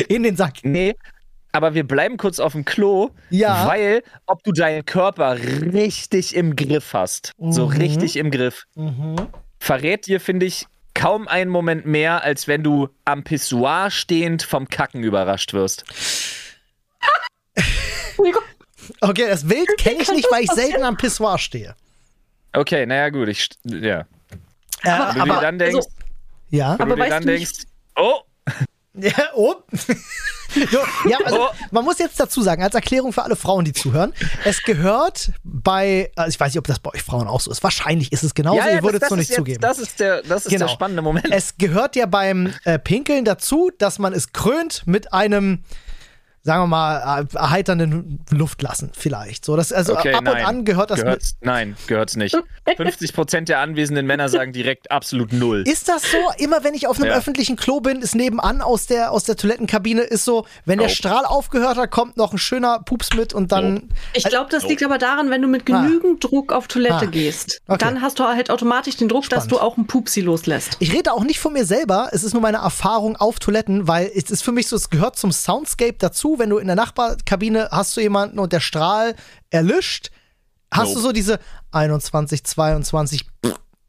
[0.08, 0.64] In den Sack.
[0.64, 0.96] Nee.
[1.52, 3.68] Aber wir bleiben kurz auf dem Klo, Ja.
[3.68, 7.78] weil ob du deinen Körper richtig im Griff hast, so Mhm.
[7.78, 8.66] richtig im Griff,
[9.60, 10.66] verrät dir, finde ich,
[11.00, 15.86] kaum einen Moment mehr, als wenn du am Pissoir stehend vom Kacken überrascht wirst.
[19.02, 21.76] Okay, das Bild kenne ich nicht, weil ich selten am Pissoir stehe.
[22.54, 24.06] Okay, naja, gut, ich, st- ja.
[24.84, 25.90] Äh, Aber- Wenn du dir aber, dann denkst, also-
[26.50, 26.72] ja.
[26.74, 28.22] wenn aber du dir weißt dann du nicht- denkst, oh,
[28.96, 29.56] Ja, oh.
[31.08, 31.48] ja, also, Oh.
[31.72, 34.14] man muss jetzt dazu sagen, als Erklärung für alle Frauen, die zuhören,
[34.46, 37.62] es gehört bei, also ich weiß nicht, ob das bei euch Frauen auch so ist.
[37.64, 39.62] Wahrscheinlich ist es genauso, ja, ja, ihr würdet es das nicht ist zugeben.
[39.62, 40.66] Jetzt, das ist der, das ist Genau.
[40.66, 41.28] der spannende Moment.
[41.32, 45.64] Es gehört ja beim äh, Pinkeln dazu, dass man es krönt mit einem,
[46.44, 49.44] sagen wir mal, äh, erheiternden Luftlassen vielleicht.
[49.46, 50.46] So, das, also Okay, ab und nein.
[50.46, 52.36] an gehört das Gehört's, nein, gehört's nicht.
[52.68, 55.60] 50% der anwesenden Männer sagen direkt absolut null.
[55.60, 55.68] mit.
[55.68, 56.18] Ist das so?
[56.38, 57.18] Immer wenn ich auf einem Ja.
[57.18, 60.96] öffentlichen Klo bin, ist nebenan aus der, aus der Toilettenkabine, ist so, wenn der Nope.
[60.96, 63.90] Strahl aufgehört hat, kommt noch ein schöner Pups mit und dann.
[64.14, 67.06] Ich glaube, das liegt aber daran, wenn du mit genügend Druck auf Toilette Ah.
[67.06, 67.62] gehst.
[67.68, 67.78] Okay.
[67.80, 69.52] Dann hast du halt automatisch den Druck, dass Spannend.
[69.52, 70.78] du auch einen Pupsi loslässt.
[70.80, 74.10] Ich rede auch nicht von mir selber, es ist nur meine Erfahrung auf Toiletten, weil
[74.16, 77.70] es ist für mich so, es gehört zum Soundscape dazu, wenn du in der Nachbarkabine
[77.72, 79.16] hast du jemanden und der Strahl
[79.50, 80.12] erlischt,
[80.72, 80.96] hast Nope.
[80.96, 81.40] du so diese
[81.72, 83.26] 21, 22,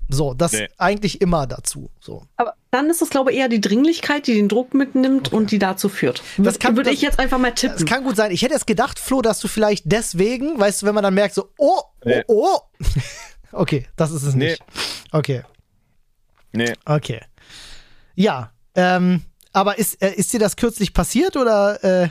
[0.09, 0.69] so, das Nee.
[0.79, 2.25] eigentlich immer dazu, so.
[2.37, 5.59] Aber dann ist es, glaube ich, eher die Dringlichkeit, die den Druck mitnimmt und die
[5.59, 6.23] dazu führt.
[6.39, 7.85] Das kann- Würde das- ich jetzt einfach mal Es tippen.
[7.87, 8.31] kann gut sein.
[8.33, 11.35] Ich hätte jetzt gedacht, Flo, dass du vielleicht deswegen, weißt du, wenn man dann merkt,
[11.35, 12.23] so, oh, oh, Nee.
[12.29, 12.59] oh.
[13.53, 14.51] okay, das ist es Nee.
[14.51, 14.63] nicht.
[15.13, 15.43] Okay,
[16.53, 16.73] Nee.
[16.87, 17.21] okay.
[18.17, 19.23] Ja, ähm,
[19.53, 21.83] aber ist, äh, ist dir das kürzlich passiert oder?
[21.85, 22.09] Äh,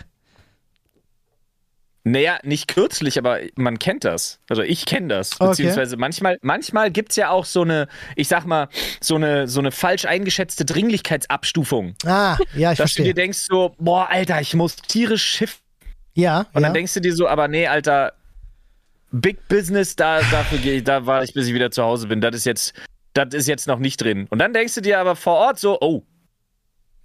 [2.06, 4.40] Naja, nicht kürzlich, aber man kennt das.
[4.50, 5.34] Also ich kenne das.
[5.40, 5.50] Okay.
[5.50, 8.70] Beziehungsweise manchmal, manchmal gibt es ja auch so eine, ich sag mal,
[9.02, 11.96] so eine, so eine falsch eingeschätzte Dringlichkeitsabstufung.
[12.06, 13.14] Ah, ja, ich Dass du dir verstehe.
[13.14, 15.60] denkst so, boah, Alter, ich muss tierisch schiff.
[16.14, 16.68] Ja, Und ja.
[16.68, 18.14] dann denkst du dir so, aber nee, Alter,
[19.12, 22.22] Big Business, da, dafür gehe ich, da war ich, bis ich wieder zu Hause bin.
[22.22, 22.74] Das ist jetzt,
[23.14, 24.26] das ist jetzt noch nicht drin.
[24.30, 26.04] Und dann denkst du dir aber vor Ort so, oh,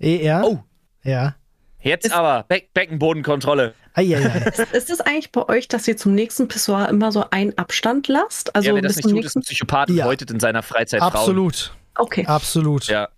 [0.00, 0.42] Eh, ja.
[0.42, 0.62] Oh.
[1.02, 1.34] Ja.
[1.80, 3.74] jetzt aber Be Beckenbodenkontrolle.
[3.94, 4.20] Eieiei.
[4.72, 8.54] Ist es eigentlich bei euch, dass ihr zum nächsten Pissoir immer so einen Abstand lasst?
[8.54, 9.54] Also ja, wer das bis nicht zum tut, ist ein nächsten.
[9.54, 10.04] Psychopath und Ja.
[10.06, 11.12] häutet in seiner Freizeit Frauen.
[11.12, 11.74] Absolut.
[11.96, 12.26] Okay.
[12.26, 12.86] Absolut.
[12.88, 13.08] Ja.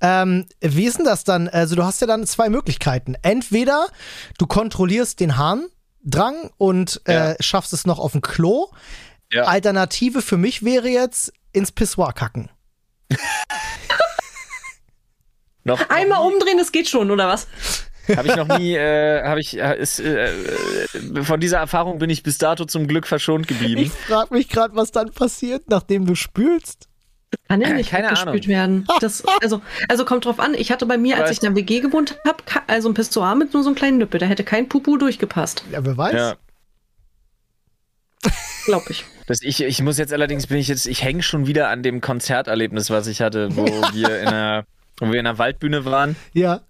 [0.00, 1.48] Ähm, wie ist denn das dann?
[1.48, 3.16] Also, du hast ja dann zwei Möglichkeiten.
[3.22, 3.86] Entweder
[4.38, 7.30] du kontrollierst den Harndrang und Ja.
[7.32, 8.68] äh, schaffst es noch auf dem Klo.
[9.32, 9.44] Ja.
[9.44, 12.50] Alternative für mich wäre jetzt ins Pissoir kacken.
[15.66, 17.46] Noch, Einmal umdrehen, das geht schon, oder was?
[18.16, 22.10] Habe ich noch nie, äh, habe ich, äh, ist, äh, äh, von dieser Erfahrung bin
[22.10, 23.82] ich bis dato zum Glück verschont geblieben.
[23.82, 26.88] Ich frage mich gerade, was dann passiert, nachdem du spülst.
[27.48, 28.86] Kann ja nicht Keine weggespült werden.
[29.00, 30.54] Das, also, also kommt drauf an.
[30.54, 32.38] Ich hatte bei mir, als ich in der WG gewohnt habe,
[32.68, 34.20] also ein Pissoir mit nur so einem kleinen Nüppel.
[34.20, 36.14] Da hätte kein Pupu durchgepasst, Ja, wer weiß.
[36.14, 36.36] Ja.
[38.66, 39.04] glaube ich.
[39.26, 42.00] Das, ich, ich muss jetzt allerdings, bin ich jetzt, ich hänge schon wieder an dem
[42.00, 44.64] Konzerterlebnis, was ich hatte, wo wir in einer,
[44.98, 46.16] wo wir in einer Waldbühne waren.
[46.34, 46.60] Ja,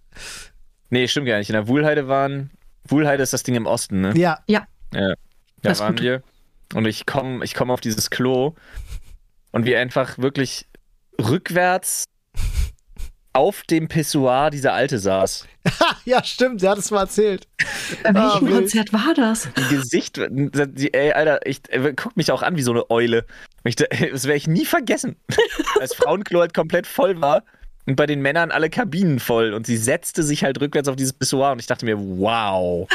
[0.90, 1.48] Nee, stimmt gar nicht.
[1.50, 2.50] In der Wuhlheide waren.
[2.86, 4.12] Wuhlheide ist das Ding im Osten, ne?
[4.16, 4.38] ja.
[4.46, 4.66] Ja.
[4.92, 5.14] Da
[5.62, 6.22] Das waren wir.
[6.74, 8.54] Und ich komme ich komm auf dieses Klo
[9.52, 10.66] und wir einfach wirklich
[11.20, 12.04] rückwärts
[13.32, 15.46] auf dem Pissoir dieser Alte saß.
[15.80, 17.48] Ha, ja, stimmt, der hat es mal erzählt.
[18.04, 18.56] Bei Ah, welchem wild.
[18.60, 19.48] Konzert war das?
[19.56, 23.26] Die Gesicht, die, ey, Alter, ich äh, guck mich auch an wie so eine Eule.
[23.64, 23.90] Ich, das
[24.24, 25.16] werde ich nie vergessen.
[25.80, 27.42] Als Frauenklo halt komplett voll war
[27.86, 31.12] und bei den Männern alle Kabinen voll und sie setzte sich halt rückwärts auf dieses
[31.12, 32.88] Pissoir und ich dachte mir, wow.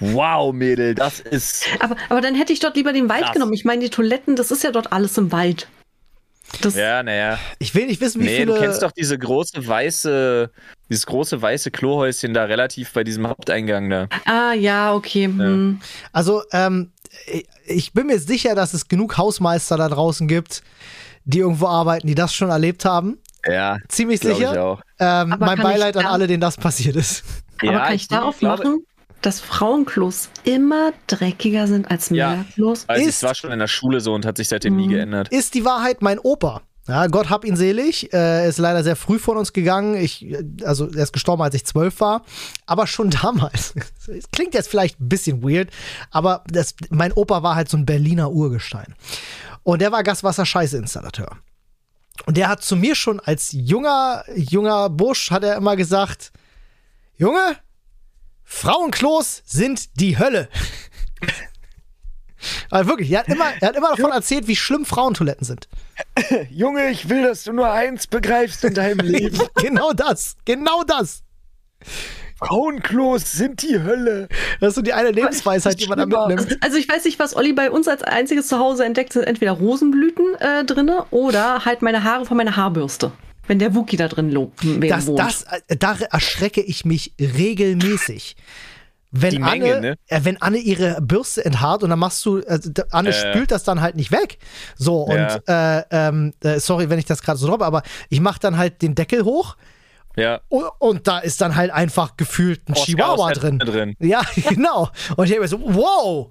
[0.00, 1.64] Wow, Mädel, das ist.
[1.78, 3.32] Aber, aber dann hätte ich dort lieber den Wald Krass.
[3.34, 3.52] genommen.
[3.52, 5.68] Ich meine, die Toiletten, das ist ja dort alles im Wald.
[6.60, 7.38] Das, Ja, naja.
[7.60, 8.54] Ich will nicht wissen, wie Nee, viele.
[8.54, 10.50] du kennst doch diese große weiße,
[10.90, 14.08] dieses große weiße Klohäuschen da relativ bei diesem Haupteingang da.
[14.24, 15.26] Ah, ja, okay.
[15.26, 15.80] Hm.
[16.12, 16.90] Also, ähm,
[17.66, 20.62] ich bin mir sicher, dass es genug Hausmeister da draußen gibt,
[21.24, 23.18] die irgendwo arbeiten, die das schon erlebt haben.
[23.46, 24.62] Ja, Ziemlich ich sicher.
[24.62, 24.80] auch.
[24.98, 27.24] Ähm, Aber mein ich Beileid an alle, denen das passiert ist.
[27.62, 28.84] Aber ja, kann ich, darauf glaube- machen,
[29.22, 32.30] dass Frauenklos immer dreckiger sind als Ja.
[32.30, 32.84] Männerklos?
[32.88, 34.90] Also Ist- es war schon in der Schule so und hat sich seitdem nie Mhm.
[34.92, 35.28] geändert.
[35.28, 36.62] Ist die Wahrheit mein Opa?
[36.88, 38.12] Ja, Gott hab ihn selig.
[38.12, 39.94] Äh, ist leider sehr früh von uns gegangen.
[39.94, 40.26] Ich,
[40.64, 42.24] also er ist gestorben, als ich zwölf war.
[42.66, 43.74] Aber schon damals.
[44.08, 45.68] Es klingt jetzt vielleicht ein bisschen weird,
[46.10, 48.94] aber das, mein Opa war halt so ein Berliner Urgestein.
[49.62, 51.36] Und der war Gaswasser-Scheiße-Installateur.
[52.26, 56.32] Und der hat zu mir schon als junger, junger Bursch, hat er immer gesagt,
[57.20, 57.58] Junge,
[58.44, 60.48] Frauenklos sind die Hölle.
[62.70, 65.68] Aber wirklich, er hat, immer, er hat immer davon erzählt, wie schlimm Frauentoiletten sind.
[66.50, 69.38] Junge, ich will, dass du nur eins begreifst in deinem Leben.
[69.56, 71.24] genau das, genau das.
[72.42, 74.28] Frauenklos sind die Hölle.
[74.60, 76.58] Das ist so die eine Lebensweisheit, die man da mitnimmt.
[76.62, 79.52] Also ich weiß nicht, was Olli bei uns als einziges zu Hause entdeckt, sind entweder
[79.52, 83.12] Rosenblüten äh, drinne oder halt meine Haare von meiner Haarbürste.
[83.46, 84.52] Wenn der Wookie da drin lo-
[84.88, 85.18] Das, wohnt.
[85.18, 88.36] das, äh, da erschrecke ich mich regelmäßig.
[89.12, 89.94] Wenn, Die Anne, Menge, ne?
[90.06, 92.60] äh, wenn Anne ihre Bürste enthaart und dann machst du, äh,
[92.92, 93.12] Anne Äh.
[93.12, 94.38] spült das dann halt nicht weg.
[94.76, 95.34] So, Ja.
[95.34, 98.56] und äh, ähm, äh, sorry, wenn ich das gerade so droppe, aber ich mach dann
[98.56, 99.56] halt den Deckel hoch
[100.16, 100.40] Ja.
[100.48, 103.58] und, und da ist dann halt einfach gefühlt ein Oscar Chihuahua drin.
[103.58, 103.96] drin.
[104.00, 104.90] Ja, genau.
[105.16, 106.28] Und ich denke mir so, wow.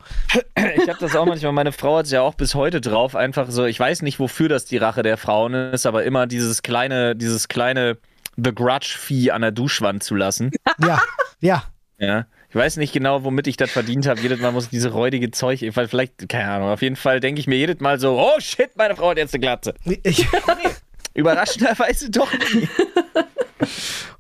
[0.76, 3.50] Ich habe das auch manchmal, meine Frau hat es ja auch bis heute drauf, einfach
[3.50, 7.16] so, ich weiß nicht, wofür das die Rache der Frauen ist, aber immer dieses kleine,
[7.16, 7.98] dieses kleine
[8.36, 10.52] Begrudge-Vieh an der Duschwand zu lassen.
[10.80, 11.02] Ja,
[11.40, 11.64] ja.
[11.98, 12.26] Ja.
[12.50, 14.20] Ich weiß nicht genau, womit ich das verdient habe.
[14.22, 17.40] Jedes Mal muss ich diese räudige Zeug, weil vielleicht, keine Ahnung, auf jeden Fall denke
[17.40, 19.76] ich mir jedes Mal so, oh shit, meine Frau hat jetzt eine Glatze.
[20.04, 20.26] Ich,
[21.14, 22.68] Überraschenderweise doch nie.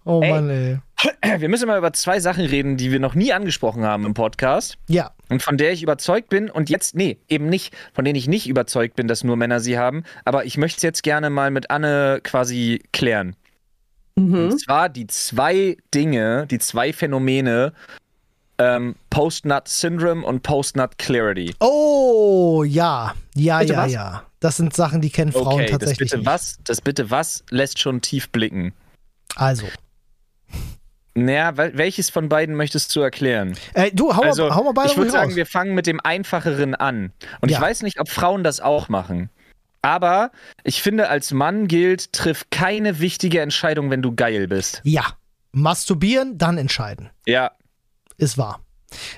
[0.06, 0.32] oh Ey.
[0.32, 0.78] Mann, ey.
[1.39, 4.78] Wir müssen mal über zwei Sachen reden, die wir noch nie angesprochen haben im Podcast.
[4.89, 5.12] Ja.
[5.30, 8.47] Und von der ich überzeugt bin und jetzt, nee, eben nicht, von denen ich nicht
[8.49, 10.04] überzeugt bin, dass nur Männer sie haben.
[10.25, 13.36] Aber ich möchte es jetzt gerne mal mit Anne quasi klären.
[14.15, 14.34] mhm.
[14.49, 17.71] Und zwar die zwei Dinge, die zwei Phänomene,
[18.58, 21.56] ähm, Post-Nut-Syndrome und Post-Nut-Clarity.
[21.62, 23.13] Oh, ja.
[23.36, 23.91] Ja, Bitte ja, was?
[23.93, 24.23] ja.
[24.41, 26.25] Das sind Sachen, die kennen Frauen Okay, das tatsächlich bitte nicht.
[26.28, 28.73] was, das bitte was lässt schon tief blicken.
[29.36, 29.68] Also.
[31.15, 33.56] Naja, wel- welches von beiden möchtest du erklären?
[33.74, 35.36] Äh, du, hau, also, hau mal beide ich würde sagen, raus.
[35.36, 37.12] wir fangen mit dem einfacheren an.
[37.42, 37.58] Und Ja.
[37.58, 39.30] ich weiß nicht, ob Frauen das auch machen.
[39.82, 40.32] Aber
[40.63, 44.82] ich finde, als Mann gilt, triff keine wichtige Entscheidung, wenn du geil bist.
[44.84, 45.06] Ja.
[45.52, 47.10] Masturbieren, dann entscheiden.
[47.26, 47.52] Ja,
[48.18, 48.62] Ist wahr.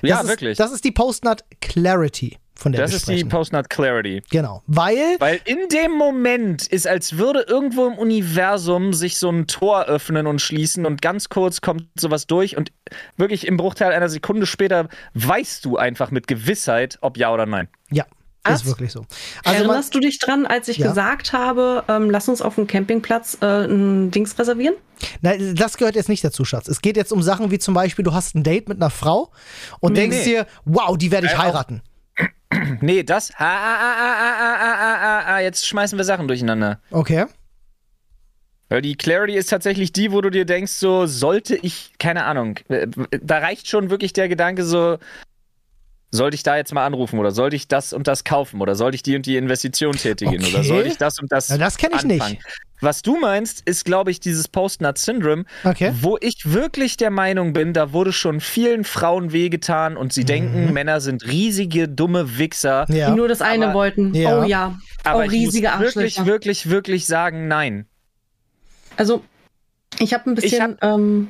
[0.02, 0.58] Ja, das ist, wirklich.
[0.58, 3.28] Das ist die Postnut Clarity, von der Das wir ist die sprechen.
[3.28, 4.22] Postnut Clarity.
[4.30, 4.62] Genau.
[4.66, 9.84] Weil, Weil in dem Moment ist, als würde irgendwo im Universum sich so ein Tor
[9.84, 12.72] öffnen und schließen und ganz kurz kommt sowas durch und
[13.16, 17.68] wirklich im Bruchteil einer Sekunde später weißt du einfach mit Gewissheit, ob ja oder nein.
[17.90, 18.04] ja,
[18.44, 18.62] Was?
[18.62, 19.00] ist wirklich so.
[19.00, 19.08] Also
[19.44, 20.88] man, Erinnerst du dich dran, als ich Ja.
[20.88, 24.74] gesagt habe, ähm, lass uns auf dem Campingplatz äh, ein Dings reservieren?
[25.20, 26.68] nein, das gehört jetzt nicht dazu, Schatz.
[26.68, 29.32] Es geht jetzt um Sachen wie zum Beispiel, du hast ein Date mit einer Frau
[29.80, 30.24] und denkst nee.
[30.24, 31.82] dir, wow, die werde ich Äh, auch- heiraten
[32.80, 33.30] nee, das.
[33.38, 36.80] Ha, ha, ha, ha, ha, ha, ha, ha, ha, ha, jetzt schmeißen wir Sachen durcheinander.
[36.90, 37.26] Okay.
[38.68, 42.58] Weil die Clarity ist tatsächlich die, wo du dir denkst, so sollte ich, keine Ahnung,
[42.68, 44.96] da reicht schon wirklich der Gedanke so,
[46.10, 48.94] sollte ich da jetzt mal anrufen oder sollte ich das und das kaufen oder sollte
[48.94, 50.54] ich die und die Investition tätigen okay.
[50.54, 51.48] oder sollte ich das und das.
[51.48, 52.32] Ja, das kenne ich anfangen?
[52.32, 52.44] nicht.
[52.82, 55.92] Was du meinst, ist, glaube ich, dieses Post-Nut-Syndrom, Okay.
[56.00, 60.72] wo ich wirklich der Meinung bin, da wurde schon vielen Frauen wehgetan und sie denken,
[60.72, 62.86] Männer sind riesige, dumme Wichser.
[62.88, 62.94] Mhm.
[62.96, 63.10] Ja.
[63.10, 64.14] Die nur das eine Aber- wollten.
[64.14, 64.40] Ja.
[64.40, 64.78] Oh ja.
[65.04, 67.86] Aber oh, ich riesige muss wirklich, wirklich, wirklich sagen, nein.
[68.96, 69.22] Also,
[69.98, 71.28] ich habe ein Ich bisschen, ähm,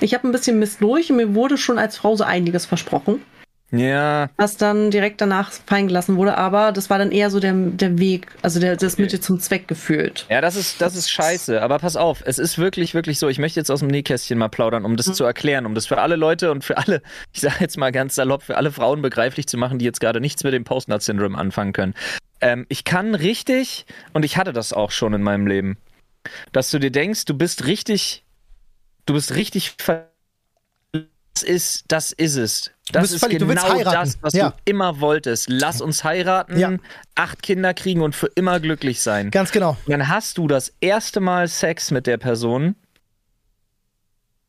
[0.00, 3.20] ich habe ein bisschen Mist durch und mir wurde schon als Frau so einiges versprochen,
[3.70, 7.52] Ja, was dann direkt danach fallen gelassen wurde, aber das war dann eher so der,
[7.52, 10.24] der Weg, also der, das Mittel zum Zweck gefühlt.
[10.30, 11.60] Ja, das ist, das ist scheiße.
[11.60, 13.28] Aber pass auf, es ist wirklich, wirklich so.
[13.28, 15.14] Ich möchte jetzt aus dem Nähkästchen mal plaudern, um das Mhm.
[15.14, 17.02] zu erklären, um das für alle Leute und für alle,
[17.34, 20.20] ich sage jetzt mal ganz salopp, für alle Frauen begreiflich zu machen, die jetzt gerade
[20.20, 21.94] nichts mit dem Post-Nut-Syndrom anfangen können.
[22.40, 25.76] Ähm, ich kann richtig, und ich hatte das auch schon in meinem Leben,
[26.52, 28.24] dass du dir denkst, du bist richtig,
[29.04, 30.08] du bist richtig ver
[31.42, 32.70] das ist, das ist es.
[32.90, 33.94] Das bist ist verliebt, du genau willst heiraten.
[34.10, 34.50] das, was Ja.
[34.50, 35.48] du immer wolltest.
[35.50, 36.72] Lass uns heiraten, Ja.
[37.16, 39.30] acht Kinder kriegen und für immer glücklich sein.
[39.30, 39.76] Ganz genau.
[39.86, 42.76] Dann hast du das erste Mal Sex mit der Person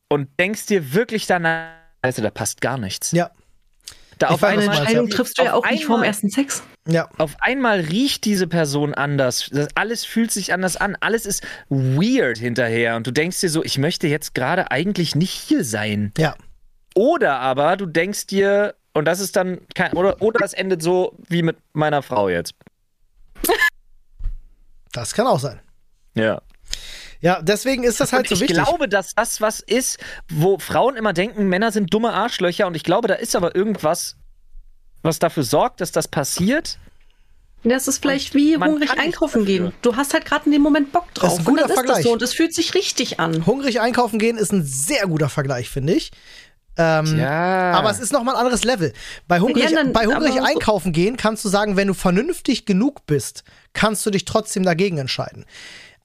[0.10, 1.72] und denkst dir wirklich danach,
[2.02, 3.12] also da passt gar nichts.
[3.12, 3.32] Ja.
[4.18, 5.16] Da Ich auf Eine einmal, Entscheidung ja.
[5.16, 6.64] triffst du ja auch nicht vorm einmal- ersten Sex.
[6.88, 7.08] Ja.
[7.18, 9.50] auf einmal riecht diese Person anders.
[9.52, 10.98] Das, alles fühlt sich anders an.
[11.00, 12.96] Alles ist weird hinterher.
[12.96, 16.12] Und du denkst dir so, ich möchte jetzt gerade eigentlich nicht hier sein.
[16.18, 16.36] Ja.
[17.00, 21.16] Oder aber du denkst dir, und das ist dann kein, oder, oder das endet so
[21.30, 22.54] wie mit meiner Frau jetzt.
[24.92, 25.62] Das kann auch sein.
[26.16, 26.42] Ja.
[27.22, 28.66] Ja, deswegen ist das halt und so ich wichtig.
[28.66, 29.98] glaube, dass das was ist,
[30.30, 32.68] wo Frauen immer denken, Männer sind dumme Arschlöcher.
[32.68, 34.18] Und ich glaube, da ist aber irgendwas,
[35.02, 36.80] was dafür sorgt, dass das passiert.
[37.64, 39.72] Das ist vielleicht wie man hungrig einkaufen gehen.
[39.82, 41.30] Du hast halt gerade in dem Moment Bock drauf.
[41.30, 41.92] Das ist ein guter und Vergleich.
[41.92, 43.46] ist das so und es fühlt sich richtig an.
[43.46, 46.12] Hungrig einkaufen gehen ist ein sehr guter Vergleich, finde ich.
[46.78, 47.72] Ähm, Ja.
[47.72, 48.94] Aber es ist nochmal ein anderes Level.
[49.28, 53.06] Bei hungrig, Ja, dann- bei hungrig einkaufen gehen kannst du sagen, wenn du vernünftig genug
[53.06, 55.46] bist, kannst du dich trotzdem dagegen entscheiden.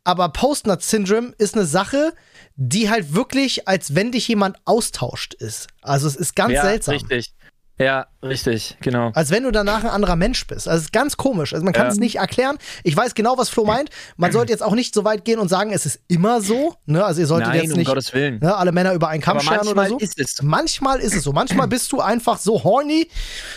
[0.05, 2.12] Aber Post-Nut-Syndrome ist eine Sache,
[2.57, 5.68] die halt wirklich, als wenn dich jemand austauscht ist.
[5.81, 6.94] Also es ist ganz ja, seltsam.
[6.96, 7.33] Richtig.
[7.76, 9.10] Ja, richtig, genau.
[9.14, 10.68] Als wenn du danach ein anderer Mensch bist.
[10.68, 11.52] Also es ist ganz komisch.
[11.52, 11.92] Also man kann Ja.
[11.92, 12.56] es nicht erklären.
[12.84, 13.90] Ich weiß genau, was Flo meint.
[14.16, 16.76] Man sollte jetzt auch nicht so weit gehen und sagen, es ist immer so.
[16.87, 17.04] Ne?
[17.04, 18.38] Also ihr solltet Nein, jetzt um nicht Gottes Willen.
[18.38, 20.04] ne, alle Männer über einen Kamm Aber scheren oder manchmal so.
[20.04, 20.40] ist es.
[20.42, 21.32] Manchmal ist es so.
[21.32, 23.08] Manchmal bist du einfach so horny,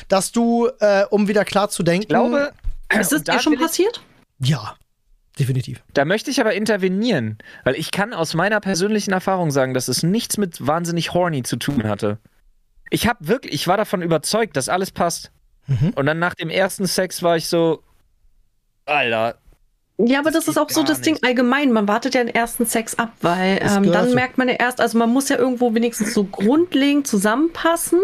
[0.08, 2.02] dass du, äh, um wieder klar zu denken.
[2.04, 2.54] Ich glaube,
[3.00, 4.02] Ist da dir schon passiert?
[4.40, 4.76] Ja,
[5.38, 5.84] definitiv.
[5.94, 10.02] Da möchte ich aber intervenieren, weil ich kann aus meiner persönlichen Erfahrung sagen, dass es
[10.02, 12.18] nichts mit wahnsinnig horny zu tun hatte.
[12.90, 15.32] Ich habe wirklich, ich war davon überzeugt, dass alles passt.
[15.68, 15.92] Mhm.
[15.96, 17.84] Und dann nach dem ersten Sex war ich so,
[18.86, 19.38] Alter,
[19.98, 21.26] Ja, aber Das das, ist auch so das Ding nicht.
[21.26, 21.72] allgemein.
[21.72, 24.16] Man wartet ja den ersten Sex ab, weil ähm, dann so.
[24.16, 28.00] merkt man ja erst, also man muss ja irgendwo wenigstens so grundlegend zusammenpassen.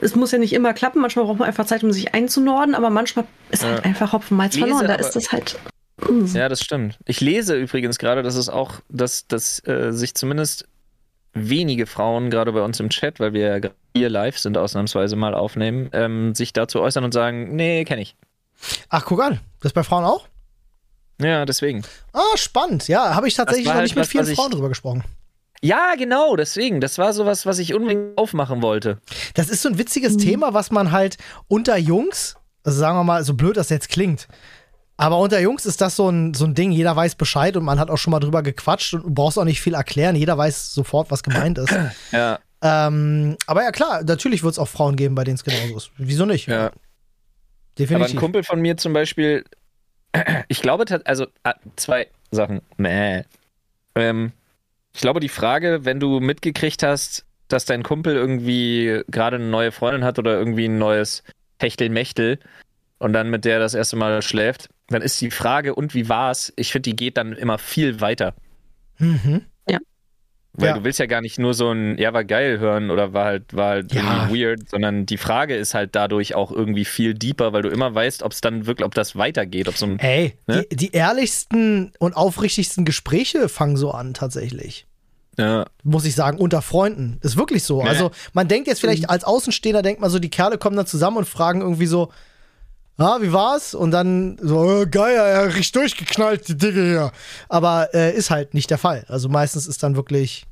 [0.00, 2.90] Es muss ja nicht immer klappen, manchmal braucht man einfach Zeit, um sich einzunorden, aber
[2.90, 3.70] manchmal ist Ja.
[3.70, 4.88] halt einfach Hopfen Malz Lese verloren.
[4.88, 5.58] Da ist das halt.
[6.34, 6.98] Ja, das stimmt.
[7.06, 10.66] Ich lese übrigens gerade, dass es auch, dass, dass äh, sich zumindest
[11.32, 15.16] wenige Frauen, gerade bei uns im Chat, weil wir ja gerade hier live sind, ausnahmsweise
[15.16, 18.16] mal aufnehmen, ähm, sich dazu äußern und sagen, nee, kenne ich.
[18.88, 19.40] Ach, guck an.
[19.60, 20.26] Das bei Frauen auch?
[21.20, 21.82] Ja, deswegen.
[22.12, 22.88] Ah, spannend.
[22.88, 25.04] Ja, habe ich tatsächlich noch halt nicht mit was, vielen Frauen drüber gesprochen.
[25.62, 26.80] Ja, genau, deswegen.
[26.80, 28.98] Das war sowas, was ich unbedingt aufmachen wollte.
[29.34, 31.16] Das ist so ein witziges Thema, was man halt
[31.48, 34.28] unter Jungs, also sagen wir mal, so blöd das jetzt klingt,
[34.96, 37.80] aber unter Jungs ist das so ein, so ein Ding, jeder weiß Bescheid und man
[37.80, 40.72] hat auch schon mal drüber gequatscht und du brauchst auch nicht viel erklären, jeder weiß
[40.72, 41.74] sofort, was gemeint ist.
[42.12, 45.76] Ja, ähm, aber ja, klar, natürlich wird es auch Frauen geben, bei denen es genauso
[45.76, 45.90] ist.
[45.98, 46.46] Wieso nicht?
[46.46, 46.66] ja.
[46.66, 46.80] Aber ein
[47.76, 48.20] Definitiv.
[48.20, 49.44] Kumpel von mir zum Beispiel,
[50.48, 52.62] ich glaube, also ah, zwei Sachen.
[52.78, 53.24] Mäh.
[53.94, 54.32] Ähm,
[54.94, 59.72] ich glaube, die Frage, wenn du mitgekriegt hast, dass dein Kumpel irgendwie gerade eine neue
[59.72, 61.22] Freundin hat oder irgendwie ein neues
[61.58, 62.38] Techtelmechtel
[62.98, 66.52] und dann mit der das erste Mal schläft, dann ist die Frage, und wie war's?
[66.56, 68.34] Ich finde, die geht dann immer viel weiter.
[68.98, 69.44] Mhm.
[70.56, 70.74] Weil Ja.
[70.78, 73.54] du willst ja gar nicht nur so ein, ja, war geil hören oder war halt,
[73.56, 74.02] war halt Ja.
[74.28, 77.92] irgendwie weird, sondern die Frage ist halt dadurch auch irgendwie viel deeper, weil du immer
[77.92, 79.98] weißt, ob es dann wirklich, ob das weitergeht, ob so ein.
[79.98, 80.64] Ey, Ne?
[80.70, 84.86] die, die ehrlichsten und aufrichtigsten Gespräche fangen so an, tatsächlich.
[85.36, 85.66] Ja.
[85.82, 87.18] Muss ich sagen, unter Freunden.
[87.22, 87.82] Ist wirklich so.
[87.82, 87.88] Nee.
[87.88, 88.86] Also, man denkt jetzt Mhm.
[88.88, 92.12] vielleicht als Außenstehender, denkt man so, die Kerle kommen dann zusammen und fragen irgendwie so,
[92.98, 93.74] ah, wie war's?
[93.74, 97.12] Und dann so, äh, geil, ja, richtig durchgeknallt, die Dinge hier.
[97.48, 99.04] Aber äh, ist halt nicht der Fall.
[99.08, 100.44] Also meistens ist dann wirklich,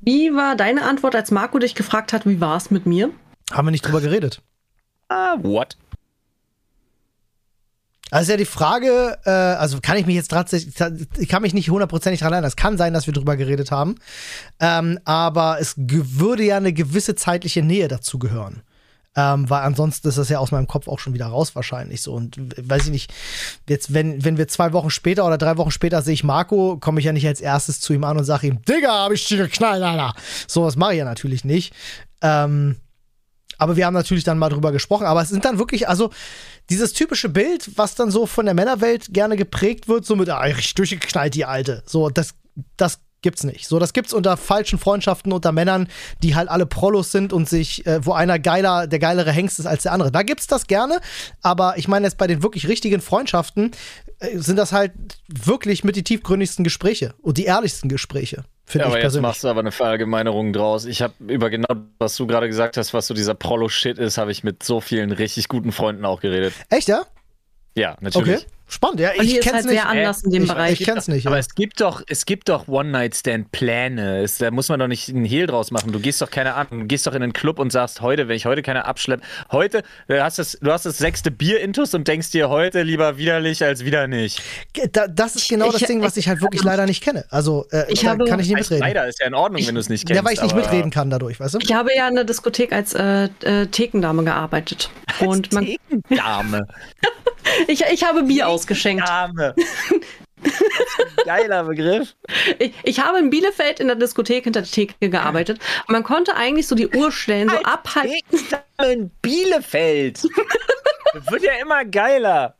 [0.00, 3.10] Wie war deine Antwort, als Marco dich gefragt hat, wie war es mit mir?
[3.52, 4.40] haben wir nicht drüber geredet.
[5.08, 5.76] Ah, what?
[8.10, 10.74] Also ja die Frage, äh, also kann ich mich jetzt tatsächlich,
[11.18, 12.48] ich kann mich nicht hundertprozentig daran erinnern.
[12.48, 13.94] Es kann sein, dass wir drüber geredet haben.
[14.60, 18.62] Ähm, aber es würde ja eine gewisse zeitliche Nähe dazu gehören.
[19.14, 22.14] Ähm, weil ansonsten ist das ja aus meinem Kopf auch schon wieder raus wahrscheinlich so.
[22.14, 23.12] Und weiß ich nicht,
[23.68, 26.98] jetzt, wenn, wenn wir zwei Wochen später oder drei Wochen später sehe ich Marco, komme
[26.98, 29.36] ich ja nicht als erstes zu ihm an und sage ihm, Digga, hab ich dich
[29.36, 30.14] geknallt, Alter.
[30.46, 31.74] So, das mache ich ja natürlich nicht.
[32.22, 32.76] Ähm,
[33.58, 35.06] aber wir haben natürlich dann mal drüber gesprochen.
[35.06, 36.10] Aber es sind dann wirklich, also
[36.70, 40.40] dieses typische Bild, was dann so von der Männerwelt gerne geprägt wird, so mit, ah,
[40.40, 41.82] richtig durchgeknallt, die Alte.
[41.86, 42.34] So, das,
[42.76, 43.66] das gibt's nicht.
[43.68, 45.88] So, das gibt's unter falschen Freundschaften unter Männern,
[46.22, 49.66] die halt alle Prollos sind und sich, äh, wo einer geiler, der geilere Hengst ist
[49.66, 50.12] als der andere.
[50.12, 51.00] Da gibt's das gerne.
[51.40, 53.70] Aber ich meine jetzt bei den wirklich richtigen Freundschaften
[54.18, 54.92] äh, sind das halt
[55.28, 58.44] wirklich mit die tiefgründigsten Gespräche und die ehrlichsten Gespräche.
[58.64, 59.22] Finde Ja, ich aber jetzt persönlich.
[59.28, 60.84] machst du aber eine Verallgemeinerung draus.
[60.84, 61.66] Ich habe über genau,
[61.98, 65.10] was du gerade gesagt hast, was so dieser Prollo-Shit ist, habe ich mit so vielen
[65.12, 66.54] richtig guten Freunden auch geredet.
[66.70, 67.02] Echt, ja?
[67.76, 68.42] Ja, natürlich.
[68.42, 68.46] Okay.
[68.72, 69.10] Spannend, ja.
[69.18, 69.74] Und Ich ist kenn's halt nicht.
[69.74, 70.80] sehr anders in dem ich, Bereich.
[70.80, 71.26] Ich kenn's nicht.
[71.26, 71.40] Aber Ja.
[71.40, 74.22] es gibt doch, es gibt doch One-Night-Stand-Pläne.
[74.22, 75.92] Es- Da muss man doch nicht einen Hehl draus machen.
[75.92, 78.36] Du gehst doch keine Ahnung, du gehst doch in einen Club und sagst, heute, wenn
[78.36, 82.30] ich heute keine abschleppe, heute, du hast das, du hast das sechste Bier-Intus und denkst
[82.30, 84.40] dir heute lieber widerlich als wieder nicht.
[84.92, 87.24] Da, das ist genau Ich- das Ding, was ich halt wirklich leider nicht kenne.
[87.30, 88.88] Also, äh, Ich da habe- kann ich nicht Heißt, mitreden.
[88.88, 90.18] leider ist ja in Ordnung, wenn du es nicht kennst.
[90.18, 91.58] Ja, weil ich nicht aber- mitreden kann dadurch, weißt du?
[91.62, 94.90] Ich habe ja in der Diskothek als äh, äh, Thekendame gearbeitet.
[95.20, 95.68] Und man,
[96.08, 96.66] Dame.
[97.68, 99.06] ich, ich habe Bier ausgeschenkt.
[99.06, 99.54] Dame.
[100.44, 102.16] Das ist ein Geiler Begriff.
[102.58, 105.60] Ich, ich habe in Bielefeld in der Diskothek hinter der Theke gearbeitet.
[105.86, 108.10] Und man konnte eigentlich so die Uhr stellen, so ab halb.
[108.50, 110.20] Dame in Bielefeld.
[111.14, 112.56] Das wird ja immer geiler.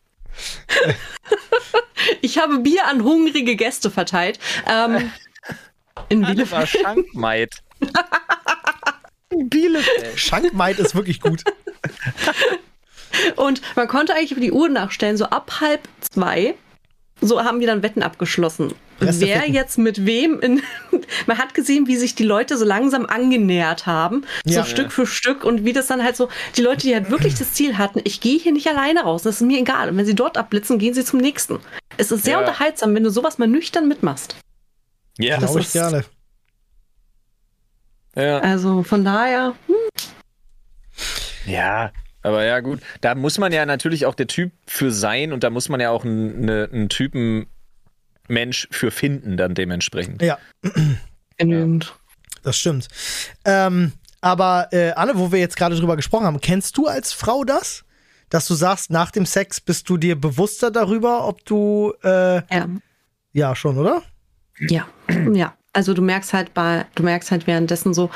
[2.20, 4.38] Ich habe Bier an hungrige Gäste verteilt.
[4.68, 5.11] Ähm,
[6.09, 6.68] in Bielefeld.
[6.68, 7.57] Schankmaid.
[9.30, 10.20] In Bielefeld.
[10.20, 11.42] Schankmaid ist wirklich gut.
[13.36, 16.54] Und man konnte eigentlich die Uhr nachstellen, so ab halb zwei.
[17.20, 18.74] So haben wir dann Wetten abgeschlossen.
[18.98, 20.62] Wer jetzt mit wem in.
[21.26, 24.24] Man hat gesehen, wie sich die Leute so langsam angenähert haben.
[24.44, 24.62] Ja.
[24.62, 25.44] So Stück für Stück.
[25.44, 26.28] Und wie das dann halt so.
[26.56, 29.22] Die Leute, die halt wirklich das Ziel hatten, ich gehe hier nicht alleine raus.
[29.22, 29.88] Das ist mir egal.
[29.90, 31.58] Und wenn sie dort abblitzen, gehen sie zum nächsten.
[31.96, 32.38] Es ist sehr Ja.
[32.40, 34.36] unterhaltsam, wenn du sowas mal nüchtern mitmachst.
[35.18, 35.34] Ja.
[35.36, 36.04] Das Glaube ich ist- gerne.
[38.16, 38.38] ja.
[38.38, 39.54] Also von daher.
[41.46, 41.90] Ja,
[42.23, 42.81] aber ja, gut.
[43.01, 45.91] Da muss man ja natürlich auch der Typ für sein und da muss man ja
[45.91, 47.47] auch einen, eine- einen Typen
[48.29, 50.23] Mensch für finden, dann dementsprechend.
[50.23, 50.39] Ja,
[51.37, 51.95] genügend.
[52.43, 52.89] das stimmt.
[53.45, 57.45] Ähm, aber äh, Anne, wo wir jetzt gerade drüber gesprochen haben, kennst du als Frau
[57.45, 57.85] das?
[58.31, 61.93] Dass du sagst, nach dem Sex bist du dir bewusster darüber, ob du.
[62.03, 62.68] Äh, Ja.
[63.33, 64.03] ja, schon, oder?
[64.61, 64.87] Ja,
[65.35, 65.55] ja.
[65.75, 68.11] Also du merkst halt bei, du merkst halt währenddessen so,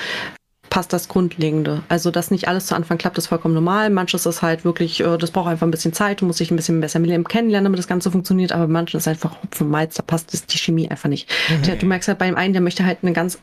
[0.77, 1.83] passt das Grundlegende.
[1.89, 3.89] Also, dass nicht alles zu Anfang klappt, ist vollkommen normal.
[3.89, 6.57] Manches ist halt wirklich, äh, das braucht einfach ein bisschen Zeit, du musst dich ein
[6.57, 9.95] bisschen besser mit dem kennenlernen, damit das Ganze funktioniert, aber manchen ist einfach Hopfen Malz,
[9.95, 11.31] da passt das, die Chemie einfach nicht.
[11.65, 13.39] Der, du merkst halt bei dem einen, der möchte halt eine ganz.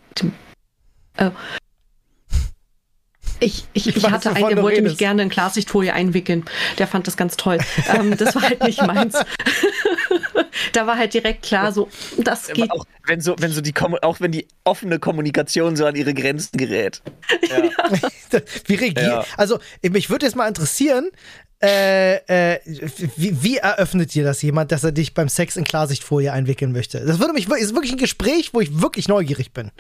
[1.18, 1.32] Äh,
[3.40, 5.00] ich, ich, Ich ich, weiß, hatte einen, der wollte mich redest.
[5.00, 6.46] gerne in Klarsichtfolie einwickeln.
[6.78, 7.58] Der fand das ganz toll.
[7.96, 9.16] ähm, das war halt nicht meins.
[10.74, 14.20] da war halt direkt klar, so, das geht Auch wenn so, wenn so die auch
[14.20, 17.02] wenn die offene Kommunikation so an ihre Grenzen gerät.
[18.66, 18.98] Wie reagiert?
[19.08, 19.26] Ja.
[19.38, 21.10] Also, mich würde jetzt mal interessieren,
[21.62, 22.16] äh,
[22.56, 22.60] äh,
[23.16, 27.06] wie, wie eröffnet dir das jemand, dass er dich beim Sex in Klarsichtfolie einwickeln möchte?
[27.06, 29.72] Das würde mich ist wirklich ein Gespräch, wo ich wirklich neugierig bin.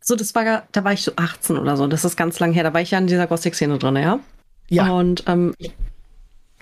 [0.00, 1.86] So, das war, ja- da war ich so 18 oder so.
[1.86, 2.64] Das ist ganz lang her.
[2.64, 4.20] Da war ich ja in dieser Gothic-Szene drin, ja.
[4.68, 4.90] Ja.
[4.90, 5.54] Und ähm,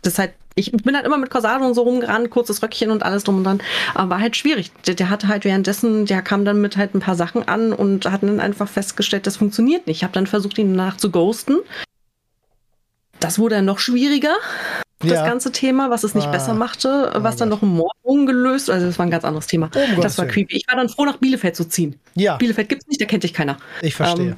[0.03, 3.25] das halt, ich bin halt immer mit Corsage und so rumgerannt, kurzes Röckchen und alles
[3.25, 3.61] drum und dran.
[3.95, 4.71] Aber war halt schwierig.
[4.87, 8.07] Der, der hatte halt währenddessen, der kam dann mit halt ein paar Sachen an und
[8.11, 9.97] hat dann einfach festgestellt, das funktioniert nicht.
[9.99, 11.59] Ich habe dann versucht, ihn danach zu ghosten.
[13.19, 14.35] Das wurde dann noch schwieriger,
[15.01, 15.27] das Ja.
[15.27, 16.31] ganze Thema, was es nicht Ah.
[16.31, 17.63] besser machte, was dann Gott.
[17.63, 18.71] noch ein Mord ungelöst.
[18.71, 19.71] Also das war ein ganz anderes Thema.
[19.75, 20.57] Oh, das war creepy.
[20.57, 21.99] Ich war dann froh, nach Bielefeld zu ziehen.
[22.15, 23.59] Ja, Bielefeld gibt's nicht, da kennt dich keiner.
[23.83, 24.31] ich verstehe.
[24.31, 24.37] Ähm,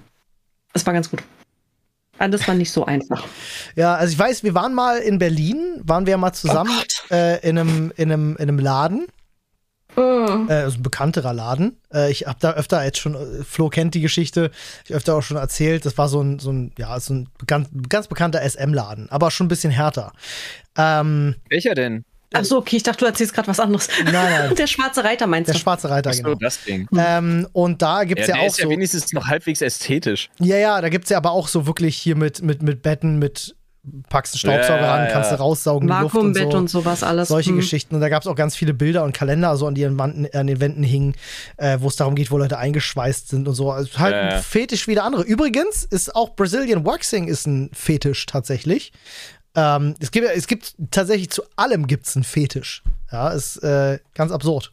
[0.72, 1.20] das war ganz gut.
[2.22, 3.26] Aber das war nicht so einfach.
[3.74, 6.70] Ja, also ich weiß, wir waren mal in Berlin, waren wir mal zusammen
[7.10, 9.08] Oh äh, in, einem, in, einem, in einem Laden.
[9.96, 10.48] Mm.
[10.48, 11.80] Äh, also ein bekannterer Laden.
[11.92, 14.52] Äh, ich habe da öfter jetzt schon, äh, Flo kennt die Geschichte,
[14.84, 17.68] ich öfter auch schon erzählt, das war so ein, so ein ja, so ein ganz,
[17.88, 20.12] ganz bekannter SM-Laden, aber schon ein bisschen härter.
[20.78, 22.04] Ähm, Welcher denn?
[22.32, 23.88] Ach so, okay, ich dachte, du erzählst gerade was anderes.
[24.04, 24.54] Nein, nein.
[24.56, 25.60] Der schwarze Reiter meinst der du?
[25.60, 26.34] schwarze Reiter, Ach so, genau.
[26.36, 26.88] das Ding.
[26.96, 28.70] Ähm, und da gibt's Ja, ja, der auch ist ja so.
[28.70, 30.30] wenigstens noch halbwegs ästhetisch.
[30.38, 33.56] Ja, ja, da gibt's ja aber auch so wirklich hier mit, mit, mit Betten, mit
[34.08, 35.12] packst einen Staubsauger Ja, ran, ja.
[35.12, 36.58] kannst du raussaugen, die Luft und Vakuumbett so.
[36.58, 37.26] und sowas alles.
[37.26, 37.56] Solche Hm.
[37.56, 37.96] Geschichten.
[37.96, 40.28] Und da gab es auch ganz viele Bilder und Kalender, so an, die an, Wanden,
[40.32, 41.16] an den Wänden hingen,
[41.56, 43.72] äh, wo es darum geht, wo Leute eingeschweißt sind und so.
[43.72, 44.36] Also halt Ja, ja.
[44.36, 45.22] ein Fetisch wie der andere.
[45.24, 48.92] Übrigens ist auch Brazilian Waxing ist ein Fetisch tatsächlich.
[49.54, 52.82] Ähm, es, gibt, es gibt tatsächlich zu allem gibt's einen Fetisch.
[53.10, 54.72] Ja, ist äh, ganz absurd.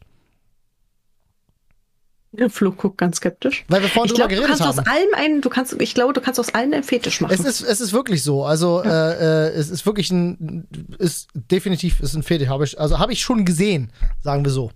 [2.32, 3.64] Der Flo guckt ganz skeptisch.
[3.68, 4.86] Weil wir vorhin Ich drüber glaube, du geredet kannst haben.
[4.86, 7.32] aus allem einen, du kannst, ich glaube, du kannst aus allen einen Fetisch machen.
[7.34, 8.44] Es ist, es ist wirklich so.
[8.44, 10.68] Also äh, äh, es ist wirklich ein,
[10.98, 12.48] ist definitiv ist ein Fetisch.
[12.48, 14.70] Habe ich, also habe ich schon gesehen, sagen wir so,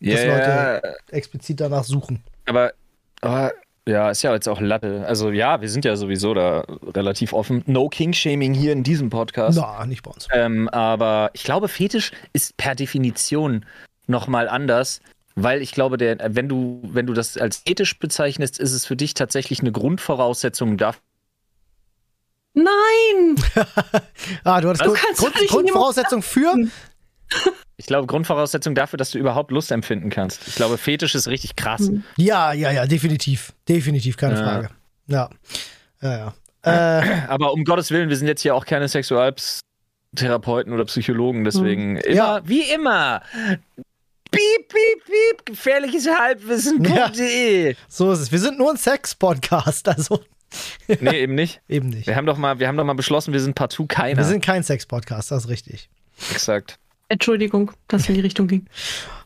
[0.00, 2.24] Ja, Dass ja, Leute- explizit danach suchen.
[2.46, 2.72] aber,
[3.20, 3.52] aber
[3.88, 5.04] ja, ist ja jetzt auch Latte.
[5.06, 6.64] Also ja, wir sind ja sowieso da
[6.94, 7.62] relativ offen.
[7.66, 9.58] No King-Shaming hier in diesem Podcast.
[9.58, 10.26] Na, nicht bei uns.
[10.32, 13.64] Ähm, aber ich glaube, Fetisch ist per Definition
[14.06, 15.00] nochmal anders,
[15.36, 18.96] weil ich glaube, der, wenn du, wenn du das als ethisch bezeichnest, ist es für
[18.96, 21.02] dich tatsächlich eine Grundvoraussetzung dafür.
[22.54, 23.36] Nein!
[24.44, 26.54] Ah, du hattest Du Grund, kannst Grund, Grundvoraussetzung für.
[27.78, 30.48] Ich glaube, Grundvoraussetzung dafür, dass du überhaupt Lust empfinden kannst.
[30.48, 31.80] Ich glaube, Fetisch ist richtig krass.
[31.88, 32.02] Hm.
[32.16, 33.52] Ja, ja, ja, definitiv.
[33.68, 34.42] Definitiv, keine Ja.
[34.42, 34.70] Frage.
[35.08, 35.30] Ja.
[36.00, 37.00] Ja, ja.
[37.00, 41.96] Äh, Aber um Gottes Willen, wir sind jetzt hier auch keine Sexualtherapeuten oder Psychologen, deswegen
[41.98, 42.40] immer, Ja.
[42.48, 43.22] wie immer.
[44.30, 47.76] Piep, piep, piep, gefährliches Halbwissen.de.
[47.88, 48.32] so ist es.
[48.32, 50.20] Wir sind nur ein Sex-Podcast, also
[51.00, 51.60] Nee, eben nicht.
[51.68, 52.06] eben nicht.
[52.06, 54.16] Wir haben doch mal, wir haben doch mal beschlossen, wir sind partout keiner.
[54.18, 55.88] Wir sind kein Sex-Podcast, das ist richtig.
[56.32, 56.78] Exakt.
[57.08, 58.66] Entschuldigung, dass es in die Richtung ging.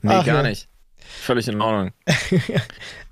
[0.03, 0.49] Nee, Ach, gar ja.
[0.49, 0.69] nicht.
[0.99, 1.93] Völlig in Ordnung.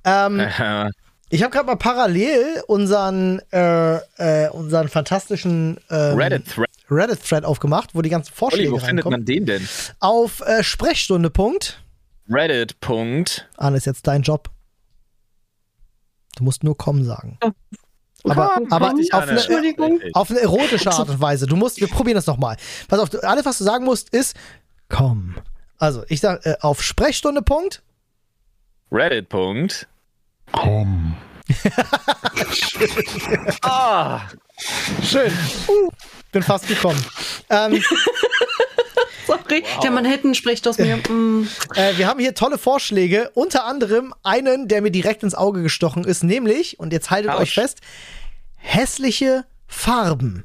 [0.05, 0.91] Ähm, Äh,
[1.31, 6.71] ich habe gerade mal parallel unseren, äh, äh, unseren fantastischen ähm, Reddit-Thread.
[6.91, 9.21] Reddit-Thread aufgemacht, wo die ganzen Olli, Vorschläge wo findet reinkommen.
[9.21, 9.69] man den denn?
[10.01, 11.29] Auf äh, Sprechstunde.
[11.29, 11.83] Punkt.
[12.31, 12.81] Reddit.
[12.81, 13.47] Punkt.
[13.59, 14.49] Arne, ist jetzt dein Job.
[16.37, 17.39] Du musst nur kommen sagen.
[18.31, 20.01] Aber, Komm, aber komm, auf, eine, Entschuldigung.
[20.13, 21.47] auf eine erotische Art und Weise.
[21.47, 22.57] Du musst, wir probieren das nochmal.
[22.89, 24.37] Pass auf, alles, was du sagen musst, ist
[24.89, 25.35] komm.
[25.79, 27.43] Also, ich sag äh, auf Sprechstunde.
[27.43, 27.83] Punkt.
[28.91, 29.29] Reddit.
[29.29, 29.87] Punkt.
[33.63, 34.21] Ah,
[35.03, 35.33] Schön.
[35.69, 35.89] Uh,
[36.33, 37.03] bin fast gekommen.
[37.51, 37.83] ähm,
[39.27, 40.97] Sorry, der Mann hätte einen Spricht aus mir.
[40.97, 41.47] Mm.
[41.75, 46.05] Äh, wir haben hier tolle Vorschläge, unter anderem einen, der mir direkt ins Auge gestochen
[46.05, 47.41] ist, nämlich, und jetzt haltet Autsch.
[47.43, 47.81] euch fest,
[48.59, 50.45] hässliche Farben.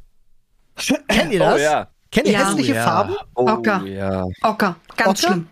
[1.07, 1.55] Kennt ihr das?
[1.55, 1.87] Oh ja.
[2.11, 2.47] Kennt ihr Ja.
[2.47, 2.83] hässliche ja.
[2.83, 3.15] Farben?
[3.35, 3.83] Oh, Ocker.
[3.85, 4.25] ja.
[4.41, 5.33] Ocker, ganz Ocker?
[5.33, 5.47] schlimm.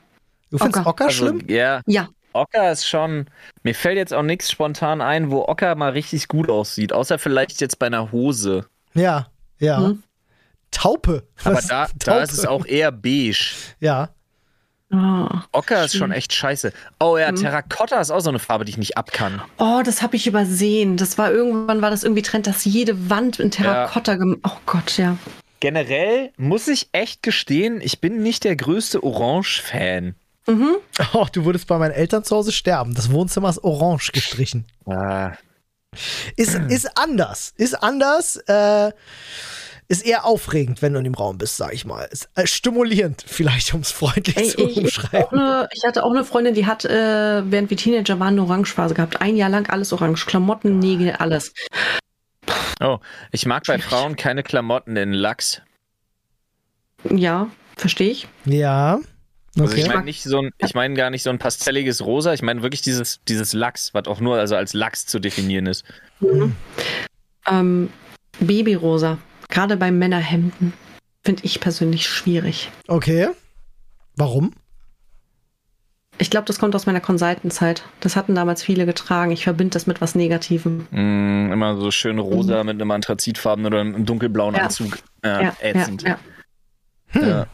[0.50, 0.90] Du findest Ocker.
[0.90, 1.44] Ocker Also, schlimm?
[1.48, 1.82] ja.
[1.86, 2.08] Ja.
[2.34, 3.26] Ocker ist schon.
[3.64, 6.94] Mir fällt jetzt auch nichts spontan ein, wo Ocker mal richtig gut aussieht.
[6.94, 8.66] Außer vielleicht jetzt bei einer Hose.
[8.94, 9.28] Ja,
[9.60, 9.78] ja.
[9.80, 10.04] Hm.
[10.72, 11.28] Taupe.
[11.44, 11.68] Aber Was?
[11.68, 11.98] da, Taupe.
[12.06, 13.54] da ist es auch eher beige.
[13.80, 14.10] Ja.
[14.92, 15.46] Ah.
[15.54, 16.74] Ocker ist schon echt scheiße.
[17.00, 17.38] Oh ja, Mhm.
[17.38, 19.42] Terrakotta ist auch so eine Farbe, die ich nicht ab kann.
[19.58, 20.98] Oh, das habe ich übersehen.
[20.98, 24.98] Das war irgendwann war das irgendwie Trend, dass jede Wand in Terrakotta gem Oh Gott,
[24.98, 25.18] ja.
[25.62, 30.16] Generell muss ich echt gestehen, ich bin nicht der größte Orange-Fan.
[30.48, 30.76] Mhm.
[31.14, 32.96] Oh, du würdest bei meinen Eltern zu Hause sterben.
[32.96, 34.66] Das Wohnzimmer ist orange gestrichen.
[34.88, 35.34] Ah,
[36.36, 37.54] Ist, ist anders.
[37.58, 38.38] Ist anders.
[38.48, 38.92] Äh,
[39.92, 42.04] ist eher aufregend, wenn du in dem Raum bist, sag ich mal.
[42.12, 45.26] Ist äh, stimulierend, vielleicht, um es freundlich Ey, zu ich, ich, umschreiben.
[45.26, 48.44] auch eine, ich hatte auch eine Freundin, die hat, äh, während wir Teenager waren, eine
[48.44, 49.20] Orangephase gehabt.
[49.20, 50.26] Ein Jahr lang alles orange.
[50.26, 51.54] Klamotten, Nägel, alles.
[52.80, 53.00] Oh,
[53.32, 55.62] ich mag bei Frauen keine Klamotten in Lachs.
[57.10, 58.30] Ja, verstehe ich.
[58.46, 59.02] Ja.
[59.60, 59.94] Also ich Okay.
[59.94, 62.82] meine nicht so ein, ich meine gar nicht so ein pastelliges Rosa, ich meine wirklich
[62.82, 65.84] dieses, dieses Lachs, was auch nur also als Lachs zu definieren ist.
[67.46, 67.90] Ähm,
[68.40, 69.18] Babyrosa.
[69.52, 70.74] Gerade bei Männerhemden.
[71.24, 72.72] Finde ich persönlich schwierig.
[72.88, 73.30] Okay.
[74.16, 74.54] Warum?
[76.18, 77.84] Ich glaube, das kommt aus meiner Consultant-Zeit.
[78.00, 79.32] Das hatten damals viele getragen.
[79.32, 80.88] Ich verbinde das mit was Negativem.
[80.92, 84.64] Mm, immer so schön rosa mit einem anthrazitfarben oder einem dunkelblauen Ja.
[84.64, 85.00] Anzug.
[85.24, 86.04] Ja, Ja, ja, ätzend.
[86.04, 86.18] ja.
[87.14, 87.48] Ja.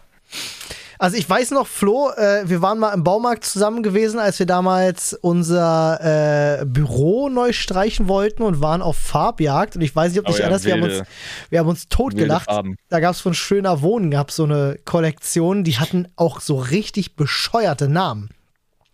[1.00, 4.46] Also ich weiß noch, Flo, äh, wir waren mal im Baumarkt zusammen gewesen, als wir
[4.46, 9.76] damals unser äh, Büro neu streichen wollten und waren auf Farbjagd.
[9.76, 11.04] Und ich weiß nicht, ob du Oh dich ja, erinnerst, wir haben uns,
[11.50, 12.50] wir haben uns totgelacht.
[12.90, 17.16] Da gab es von Schöner Wohnen, gab so eine Kollektion, die hatten auch so richtig
[17.16, 18.30] bescheuerte Namen.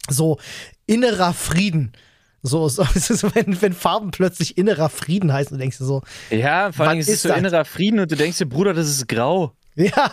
[0.09, 0.37] So
[0.85, 1.93] innerer Frieden.
[2.41, 6.01] So, so, es ist, wenn, wenn Farben plötzlich innerer Frieden heißen, du denkst dir so,
[6.29, 9.07] Ja, vor allem ist es so innerer Frieden und du denkst dir, Bruder, das ist
[9.07, 9.53] grau.
[9.75, 10.11] ja.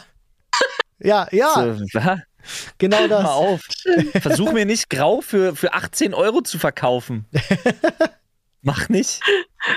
[1.03, 1.77] Ja, ja.
[1.77, 1.85] So?
[2.79, 3.23] Genau das.
[3.23, 3.61] Mal auf.
[4.21, 7.27] Versuch mir nicht grau für, für 18 Euro zu verkaufen.
[8.63, 9.21] Mach nicht.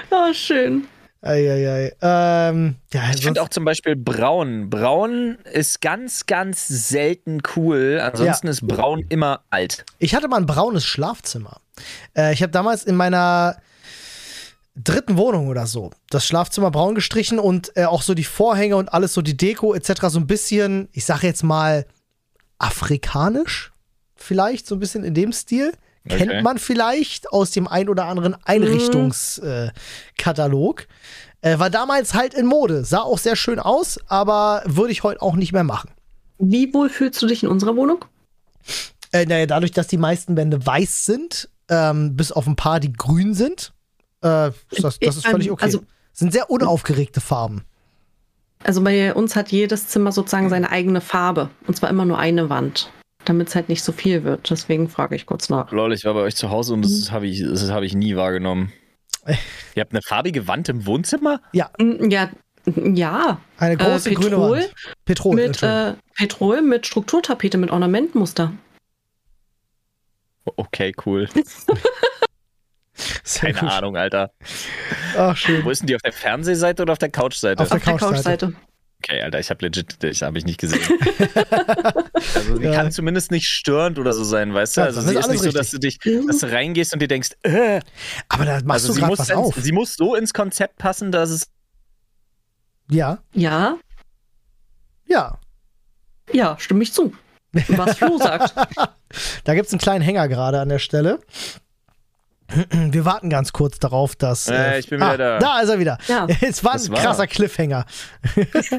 [0.10, 0.88] Oh, schön.
[1.22, 1.94] Eieiei.
[2.02, 4.70] Ähm, ja, Ich finde auch zum Beispiel braun.
[4.70, 8.02] Braun ist ganz, ganz selten cool.
[8.04, 9.86] Ansonsten ist braun immer alt.
[10.00, 11.62] Ich hatte mal ein braunes Schlafzimmer.
[12.16, 13.58] Äh, ich habe damals in meiner
[14.76, 18.94] dritten Wohnung oder so das Schlafzimmer braun gestrichen und äh, auch so die Vorhänge und
[18.94, 20.08] alles so die Deko etc.
[20.08, 21.86] so ein bisschen, ich sage jetzt mal
[22.58, 23.74] afrikanisch
[24.24, 25.74] vielleicht so ein bisschen in dem Stil.
[26.06, 26.18] Okay.
[26.18, 30.88] Kennt man vielleicht aus dem ein oder anderen Einrichtungskatalog.
[31.42, 32.84] Äh, war damals halt in Mode.
[32.84, 35.92] Sah auch sehr schön aus, aber würde ich heute auch nicht mehr machen.
[36.40, 38.04] Wie wohl fühlst du dich in unserer Wohnung?
[39.12, 42.92] Äh, naja, dadurch, dass die meisten Wände weiß sind, ähm, bis auf ein paar, die
[42.92, 43.74] grün sind,
[44.24, 44.52] äh,
[44.82, 45.64] das, das ist völlig Ähm, okay.
[45.66, 45.84] also-
[46.16, 47.64] sind sehr unaufgeregte Farben.
[48.64, 51.50] Also bei uns hat jedes Zimmer sozusagen seine eigene Farbe.
[51.68, 52.92] Und zwar immer nur eine Wand.
[53.26, 54.50] Damit es halt nicht so viel wird.
[54.50, 55.72] Deswegen frage ich kurz nach.
[55.72, 58.16] Lol, ich war bei euch zu Hause und das habe ich, das hab ich nie
[58.16, 58.72] wahrgenommen.
[59.76, 61.42] Ihr habt eine farbige Wand im Wohnzimmer?
[61.80, 62.30] Mm, Ja,
[62.66, 63.42] ja.
[63.58, 64.74] Eine große äh, grüne Petrol Wand.
[65.06, 65.36] Petrol.
[65.36, 68.54] mit äh, Petrol mit Strukturtapete mit Ornamentmuster.
[70.46, 71.28] Okay, cool.
[73.24, 73.78] Sehr Keine gut.
[73.78, 74.32] Ahnung, Alter.
[75.18, 75.64] Ach, schön.
[75.66, 75.96] Wo ist denn die?
[75.96, 77.62] Auf der Fernsehseite oder auf der Couchseite?
[77.62, 78.48] Auf der Auf der Couchseite.
[78.48, 78.54] Couchseite.
[79.06, 80.80] Okay, Alter, ich habe legit, ich habe ich nicht gesehen.
[82.36, 82.72] also die Ja.
[82.74, 84.82] kann zumindest nicht störend oder so sein, weißt du?
[84.82, 87.08] Ja, Also sie ist ist nicht so, dass du dich, dass du reingehst und dir
[87.10, 87.82] denkst, äh,
[88.30, 89.56] Aber da machst also du sie gerade muss, was auf.
[89.58, 91.48] sie muss so ins Konzept passen, dass es
[92.89, 93.78] Ja, Ja,
[95.06, 95.38] ja.
[96.32, 97.14] ja, stimme ich zu.
[97.70, 98.54] Was Flo sagt.
[99.44, 101.20] Da gibt es einen kleinen Hänger gerade an der Stelle.
[102.72, 104.47] Wir warten ganz kurz darauf, dass.
[104.47, 105.39] Äh, ich bin wieder ah, da.
[105.39, 105.97] Da ist er wieder.
[106.08, 106.28] Ja.
[106.41, 107.86] Es war Das ein war- krasser Cliffhanger.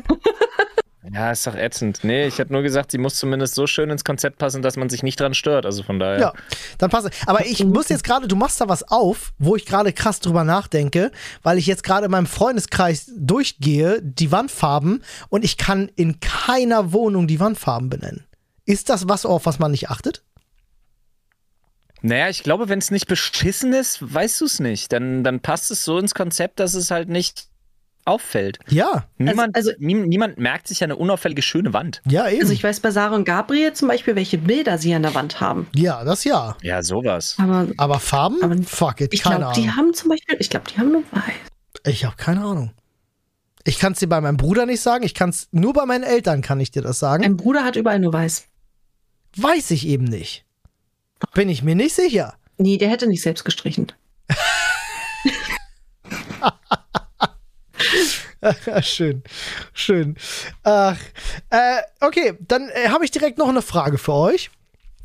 [1.12, 2.00] Ja, ist doch ätzend.
[2.02, 4.88] Nee, ich habe nur gesagt, sie muss zumindest so schön ins Konzept passen, dass man
[4.88, 5.66] sich nicht dran stört.
[5.66, 6.18] Also von daher.
[6.18, 6.32] Ja,
[6.78, 7.28] dann passt es.
[7.28, 10.44] Aber ich muss jetzt gerade, du machst da was auf, wo ich gerade krass drüber
[10.44, 11.12] nachdenke,
[11.42, 16.92] weil ich jetzt gerade in meinem Freundeskreis durchgehe, die Wandfarben, und ich kann in keiner
[16.92, 18.24] Wohnung die Wandfarben benennen.
[18.64, 20.22] Ist das was, auf was man nicht achtet?
[22.06, 24.92] Naja, ich glaube, wenn es nicht beschissen ist, weißt du es nicht.
[24.92, 27.46] Dann, dann passt es so ins Konzept, dass es halt nicht
[28.04, 28.58] auffällt.
[28.68, 32.02] Ja, Niemand, also- nie, niemand merkt sich eine unauffällige schöne Wand.
[32.06, 32.42] ja, eben.
[32.42, 35.40] Also ich weiß bei Sarah und Gabriel zum Beispiel, welche Bilder sie an der Wand
[35.40, 35.66] haben.
[35.74, 36.56] ja, das ja.
[36.60, 37.36] Ja, sowas.
[37.38, 38.36] Aber Aber Farben?
[38.42, 39.64] Aber Fuck it, ich keine glaube, Ahnung.
[39.64, 41.32] die haben zum Beispiel, ich glaube, die haben nur weiß.
[41.86, 42.72] Ich habe keine Ahnung.
[43.64, 46.04] Ich kann es dir bei meinem Bruder nicht sagen, ich kann es nur bei meinen
[46.04, 47.22] Eltern kann ich dir das sagen.
[47.22, 48.44] Mein Bruder hat überall nur weiß.
[49.38, 50.43] Weiß ich eben nicht.
[51.32, 52.34] Bin ich mir nicht sicher.
[52.58, 53.92] Nee, der hätte nicht selbst gestrichen.
[58.82, 59.22] schön,
[59.72, 60.16] schön.
[60.62, 60.98] Ach,
[61.50, 64.50] äh, okay, dann äh, habe ich direkt noch eine Frage für euch.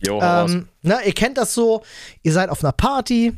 [0.05, 0.22] Jo.
[0.22, 1.84] Ähm, na, ihr kennt das so,
[2.24, 3.36] ihr seid auf einer Party,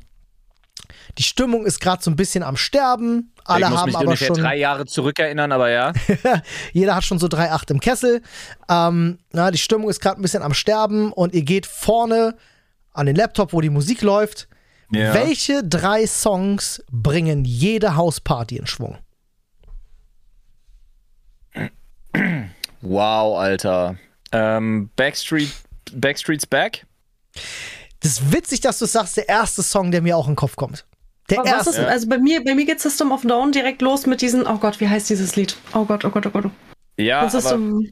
[1.17, 4.05] die Stimmung ist gerade so ein bisschen am Sterben, alle ich muss haben mich aber
[4.05, 5.93] ungefähr schon, drei Jahre zurückerinnern, aber ja.
[6.73, 8.21] jeder hat schon so 3,8 im Kessel.
[8.69, 12.35] Ähm, na, die Stimmung ist gerade ein bisschen am Sterben und ihr geht vorne
[12.93, 14.47] an den Laptop, wo die Musik läuft.
[14.91, 15.13] Ja.
[15.13, 18.97] Welche drei Songs bringen jede Hausparty in Schwung?
[22.81, 23.95] Wow, Alter.
[24.31, 25.51] Ähm, Backstreet,
[25.93, 26.85] Backstreet's Back?
[28.01, 30.55] Das ist witzig, dass du sagst, der erste Song, der mir auch in den Kopf
[30.55, 30.85] kommt.
[31.29, 31.81] Der Aber was erste.
[31.81, 34.47] ist, also bei mir, bei mir geht System of a Down direkt los mit diesen,
[34.47, 35.55] oh Gott, wie heißt dieses Lied?
[35.73, 36.49] Oh Gott, oh Gott, oh Gott.
[36.97, 37.83] Ja, Das ist aber so,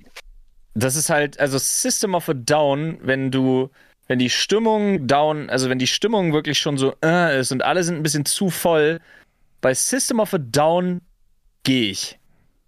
[0.73, 3.69] das ist halt, also System of a Down, wenn du,
[4.10, 7.84] wenn die Stimmung down, also wenn die Stimmung wirklich schon so äh, ist und alle
[7.86, 8.99] sind ein bisschen zu voll,
[9.62, 10.99] bei System of a Down
[11.64, 12.20] gehe ich.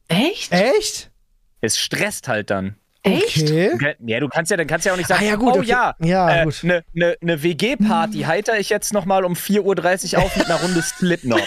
[0.07, 0.53] echt?
[0.53, 1.11] Echt?
[1.59, 2.75] Es stresst halt dann.
[3.03, 3.49] Echt?
[3.49, 3.95] Okay.
[4.05, 5.67] Ja, du kannst ja, dann kannst ja auch nicht sagen, Ah, ja, gut, oh okay.
[5.69, 6.59] ja, Ja, äh, gut.
[6.63, 10.81] eine ne, ne WG-Party heiter ich jetzt nochmal um 4.30 Uhr auf mit einer Runde
[10.83, 11.41] Slipknot.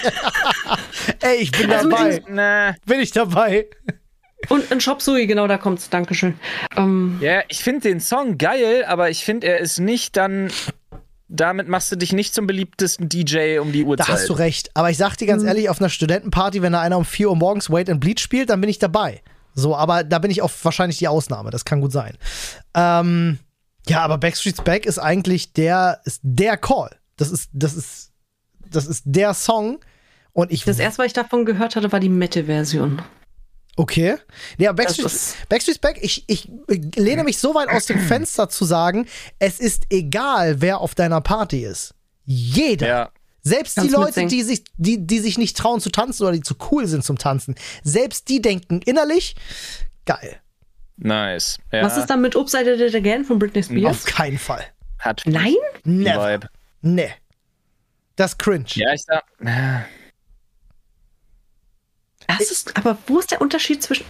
[1.22, 2.74] Ey, ich bin Also dabei.
[2.86, 3.66] Bin ich dabei.
[4.48, 5.90] Und ein Shop Sui, genau, da kommt's.
[5.90, 6.34] Dankeschön.
[6.76, 10.50] Ähm, ja, ich finde den Song geil, aber ich finde, er ist nicht dann.
[11.28, 14.08] Damit machst du dich nicht zum beliebtesten DJ um die Uhrzeit.
[14.08, 14.70] Da hast du recht.
[14.74, 17.36] Aber ich sag dir ganz ehrlich, auf einer Studentenparty, wenn da einer um 4 Uhr
[17.36, 19.22] morgens Wait and Bleed spielt, dann bin ich dabei.
[19.54, 21.50] So, aber da bin ich auch wahrscheinlich die Ausnahme.
[21.50, 22.16] Das kann gut sein.
[22.74, 23.38] Ähm,
[23.86, 26.90] ja, aber Backstreet's Back ist eigentlich der, ist der Call.
[27.16, 28.12] Das ist, das ist,
[28.68, 29.78] das ist der Song.
[30.32, 30.64] Und ich.
[30.64, 33.00] das erste, was ich davon gehört hatte, war die Metal-Version.
[33.76, 34.16] Okay.
[34.58, 35.10] Ja, Backstreet,
[35.48, 36.48] Backstreet's Back, ich, ich
[36.96, 39.06] lehne mich so weit aus dem Fenster zu sagen,
[39.38, 41.94] es ist egal, wer auf deiner Party ist.
[42.24, 42.86] Jeder.
[42.86, 43.10] Ja.
[43.42, 44.28] Selbst die Kannst Leute, mitsingen.
[44.30, 47.18] die sich, die, die sich nicht trauen zu tanzen oder die zu cool sind zum
[47.18, 49.36] Tanzen, selbst die denken innerlich,
[50.06, 50.40] geil.
[50.96, 51.58] Nice.
[51.72, 54.04] Ja, Was ist dann mit Upside It Again von Britney Auf Spears?
[54.06, 54.64] keinen Fall.
[54.98, 55.56] Hat Nein?
[55.82, 56.32] Never.
[56.32, 56.48] Vibe.
[56.80, 57.10] Nee.
[58.16, 58.64] Das ist cringe.
[58.74, 59.24] Ja, ich sag.
[62.28, 64.04] Das ist, aber wo ist der Unterschied zwischen.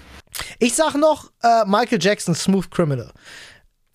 [0.59, 3.13] Ich sag noch äh, Michael Jackson, Smooth Criminal.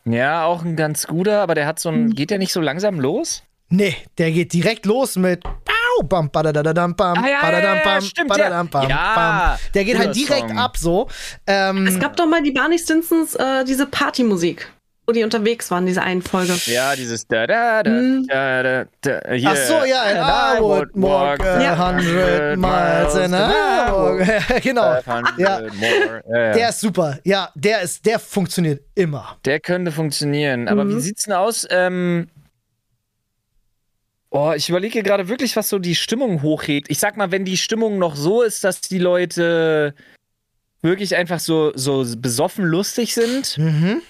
[0.06, 2.06] Ja, auch ein ganz guter, aber der hat so Hm.
[2.06, 2.10] ein.
[2.16, 3.44] Geht der nicht so langsam los?
[3.70, 5.44] Nee, der geht direkt los mit
[6.02, 8.72] bam, badadadam, bam, Ah, ja, badadam, ja, bam, stimmt, badadam, ja.
[8.80, 9.60] bam, Ja, bam.
[9.74, 10.58] Der geht halt direkt Song.
[10.58, 11.08] ab so.
[11.46, 14.72] Ähm, Es gab doch mal die Barney Stinsons, äh, diese Partymusik,
[15.10, 16.54] wo die unterwegs waren, diese einen Folge.
[16.68, 18.28] Ja, dieses da da da Hm.
[18.30, 19.34] da da da.
[19.34, 21.76] Hier, Ach so, ja, and I would walk a Ja.
[21.88, 24.20] hundred miles an hour.
[24.62, 24.94] genau.
[25.02, 25.60] 500 Ja.
[25.62, 26.24] more.
[26.30, 26.52] Ja, ja.
[26.54, 27.18] Der ist super.
[27.24, 29.38] Ja, der ist, der funktioniert immer.
[29.46, 30.68] Der könnte funktionieren.
[30.68, 30.98] Aber Mhm.
[30.98, 31.66] wie sieht's denn aus?
[31.72, 32.28] Ähm,
[34.30, 36.90] oh, ich überlege gerade wirklich, was so die Stimmung hochhebt.
[36.92, 39.96] Ich sag mal, wenn die Stimmung noch so ist, dass die Leute
[40.82, 44.02] wirklich einfach so, so besoffen lustig sind, Mhm.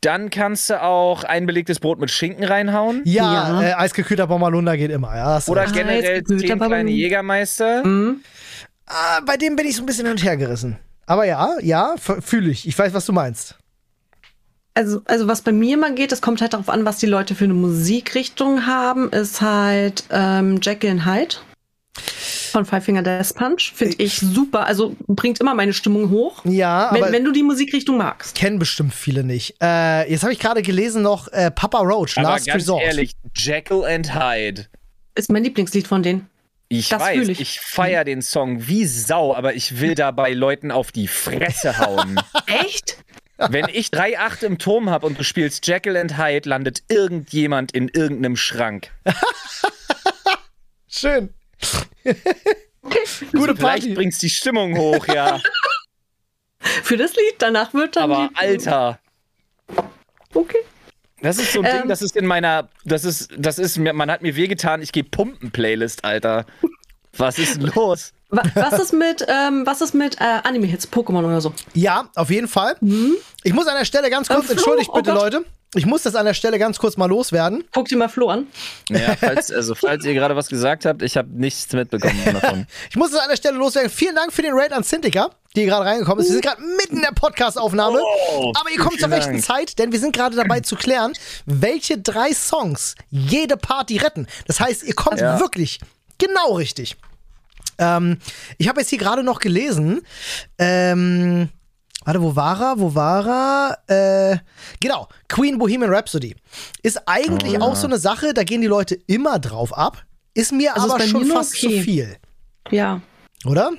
[0.00, 3.02] Dann kannst du auch ein belegtes Brot mit Schinken reinhauen.
[3.04, 3.62] Ja, Ja.
[3.62, 5.16] Äh, eisgekühlter Bommerlunder geht immer.
[5.16, 5.74] Ja, Oder recht.
[5.74, 6.88] generell zehn kleine Ballon.
[6.88, 7.84] Jägermeister.
[7.84, 8.20] Mhm.
[8.86, 10.78] ah, bei dem bin ich so ein bisschen hin und her gerissen.
[11.06, 12.66] Aber ja, ja, fühle ich.
[12.66, 13.56] Ich weiß, was du meinst.
[14.74, 17.34] Also, also was bei mir immer geht, das kommt halt darauf an, was die Leute
[17.34, 21.36] für eine Musikrichtung haben, ist halt ähm, Jekyll and Hyde
[22.56, 23.72] von Five Finger Death Punch.
[23.74, 24.64] Finde ich super.
[24.66, 26.42] Also bringt immer meine Stimmung hoch.
[26.46, 28.34] Ja, Wenn, aber wenn du die Musikrichtung magst.
[28.34, 29.56] kennen bestimmt viele nicht.
[29.62, 32.82] Äh, jetzt habe ich gerade gelesen noch äh, Papa Roach, Aber Last ganz Resort.
[32.82, 34.64] ehrlich, Jekyll and Hyde.
[35.14, 36.30] Ist mein Lieblingslied von denen.
[36.68, 37.60] Ich Das weiß, ich, ich.
[37.60, 42.18] feier den Song wie Sau, aber ich will dabei Leuten auf die Fresse hauen.
[42.46, 42.96] Echt?
[43.36, 47.88] Wenn ich 3-8 im Turm habe und du spielst Jekyll and Hyde, landet irgendjemand in
[47.88, 48.90] irgendeinem Schrank.
[50.88, 51.34] Schön.
[53.32, 53.94] Gute Vielleicht Party.
[53.94, 55.40] bringt's die Stimmung hoch, ja.
[56.82, 58.10] Für das Lied, danach wird dann.
[58.10, 58.98] Aber die, Alter,
[60.34, 60.58] Okay.
[61.22, 61.78] das ist so ein Ähm.
[61.80, 64.92] Ding, das ist in meiner, das ist, das ist mir, man hat mir wehgetan, ich
[64.92, 66.44] gehe Pumpen-Playlist, Alter.
[67.16, 68.12] Was ist los?
[68.28, 71.54] Wa- Was ist mit, ähm, was ist mit äh, Anime-Hits, Pokémon oder so?
[71.74, 72.76] Ja, auf jeden Fall.
[73.44, 75.22] Ich muss an der Stelle ganz kurz, Flo, entschuldigt oh bitte, Gott.
[75.22, 75.44] Leute.
[75.76, 77.64] Ich muss das an der Stelle ganz kurz mal loswerden.
[77.72, 78.46] Guck dir mal Flo an.
[78.88, 82.66] Ja, falls, also, falls ihr gerade was gesagt habt, ich habe nichts mitbekommen davon.
[82.90, 83.90] Ich muss das an der Stelle loswerden.
[83.90, 86.28] Vielen Dank für den Raid an Cintica, die gerade reingekommen ist.
[86.28, 88.00] Wir sind gerade mitten in der Podcast-Aufnahme.
[88.38, 89.44] Oh, aber ihr kommt zur vielen rechten Dank.
[89.44, 91.12] Zeit, denn wir sind gerade dabei zu klären,
[91.44, 94.26] welche drei Songs jede Party retten.
[94.46, 95.38] Das heißt, ihr kommt Ja.
[95.40, 95.78] wirklich
[96.18, 96.96] genau richtig.
[97.78, 98.18] Ähm,
[98.56, 100.00] ich habe jetzt hier gerade noch gelesen,
[100.58, 101.25] ähm,
[102.06, 102.78] warte, wo war er?
[102.78, 104.32] Wo war er?
[104.32, 104.38] Äh,
[104.80, 106.34] genau, Queen Bohemian Rhapsody.
[106.82, 110.02] Ist eigentlich Oh, auch so eine Sache, da gehen die Leute immer drauf ab.
[110.34, 111.80] Ist mir Also ist aber bei schon fast zu okay.
[111.82, 112.16] viel,
[112.70, 113.00] Ja.
[113.44, 113.72] oder?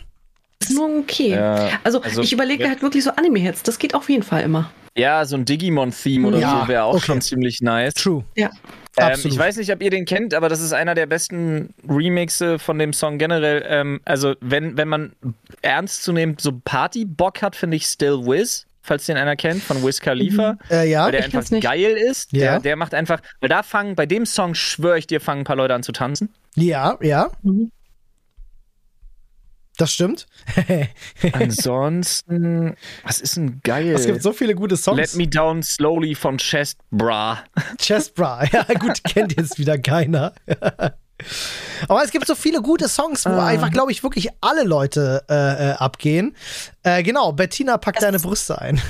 [0.59, 1.29] Ist nur okay.
[1.31, 3.63] Ja, also, also- ich überlege halt wirklich so Anime-Hits.
[3.63, 4.69] Das geht auf jeden Fall immer.
[4.97, 7.05] Ja, so ein Digimon-Theme oder Ja, so wäre auch okay.
[7.05, 7.93] schon ziemlich nice.
[7.93, 8.23] True.
[8.35, 8.49] Ja.
[8.97, 9.33] Ähm, Absolut.
[9.33, 12.79] ich weiß nicht, ob ihr den kennt, aber das ist einer der besten Remixe von
[12.79, 13.63] dem Song generell.
[13.67, 15.13] Ähm, also, wenn, wenn man
[15.61, 19.83] ernst zu nehmen so Party-Bock hat, finde ich Still Wiz, falls den einer kennt, von
[19.83, 20.57] Wiz Khalifa.
[20.71, 21.05] Äh, ja.
[21.05, 22.33] Weil der Ich einfach geil ist.
[22.33, 22.53] Ja.
[22.53, 25.45] Der, der macht einfach, weil da fangen, bei dem Song schwöre ich dir, fangen ein
[25.45, 26.29] paar Leute an zu tanzen.
[26.55, 27.29] Ja, ja.
[27.43, 27.71] Mhm.
[29.77, 30.25] Das stimmt.
[31.33, 33.89] Ansonsten, was ist denn geil?
[33.93, 34.97] Es gibt so viele gute Songs.
[34.97, 37.43] Let Me Down Slowly von Chest Bra.
[37.77, 38.43] Chest Bra.
[38.51, 40.33] Ja, gut, kennt jetzt wieder keiner.
[41.87, 43.45] Aber es gibt so viele gute Songs, wo Ah.
[43.47, 46.35] einfach, glaube ich, wirklich alle Leute äh, äh, abgehen.
[46.83, 48.81] Äh, genau, Bettina packt deine Brüste ein.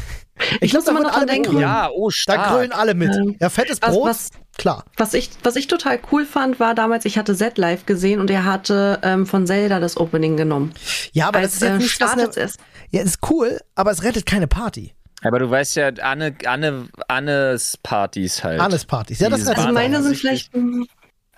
[0.62, 1.60] Ich muss da immer noch dran alle denken.
[1.60, 2.50] Ja, oh, Da stark.
[2.50, 3.10] grölen alle mit.
[3.16, 4.86] Ähm, Ja, fettes was- Brot, was- klar.
[4.96, 8.30] Was ich, was ich total cool fand, war damals, ich hatte Z live gesehen und
[8.30, 10.74] er hatte ähm, von Zelda das Opening genommen.
[11.12, 12.58] Ja, aber Als, das ist jetzt äh, nicht was startet eine, es.
[12.92, 14.94] Ja, ist cool, aber es rettet keine Party.
[15.24, 18.60] Aber du weißt ja, Anne, Anne, Annes Partys halt.
[18.60, 19.18] Annes Partys.
[19.20, 20.54] Ja, das rettet Also meine sind vielleicht.
[20.54, 20.88] hm,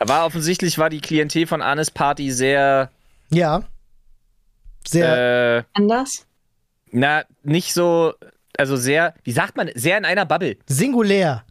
[0.06, 2.90] war offensichtlich war die Klientel von Annes Party sehr,
[3.32, 3.64] Ja.
[4.88, 5.58] Sehr.
[5.58, 6.26] äh, anders.
[6.92, 8.14] na, nicht so,
[8.58, 10.58] also sehr, wie sagt man, sehr in einer Bubble.
[10.68, 11.44] singulär.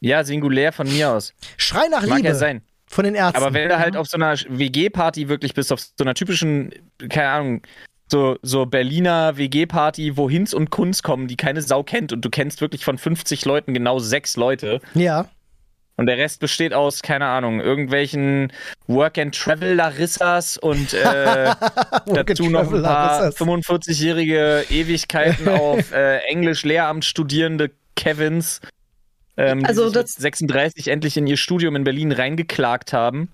[0.00, 1.32] Ja, singulär von mir aus.
[1.56, 2.62] Schrei nach Mag Liebe ja sein.
[2.86, 3.42] von den Ärzten.
[3.42, 6.72] Aber wenn du halt auf so einer WG-Party wirklich bist, auf so einer typischen,
[7.08, 7.62] keine Ahnung,
[8.10, 12.28] so, so Berliner WG-Party, wo Hinz und Kunz kommen, die keine Sau kennt und du
[12.28, 15.26] kennst wirklich von 50 Leuten genau sechs Leute ja.
[15.96, 18.52] Und der Rest besteht aus, keine Ahnung, irgendwelchen
[18.88, 21.52] Work-and-Travel-Larissas und äh,
[22.06, 23.36] dazu noch ein paar Larissas.
[23.40, 28.60] 45-jährige Ewigkeiten auf äh, Englisch-Lehramt studierende Kevins,
[29.36, 33.30] ähm, Also die sich das- mit 36 endlich in ihr Studium in Berlin reingeklagt haben.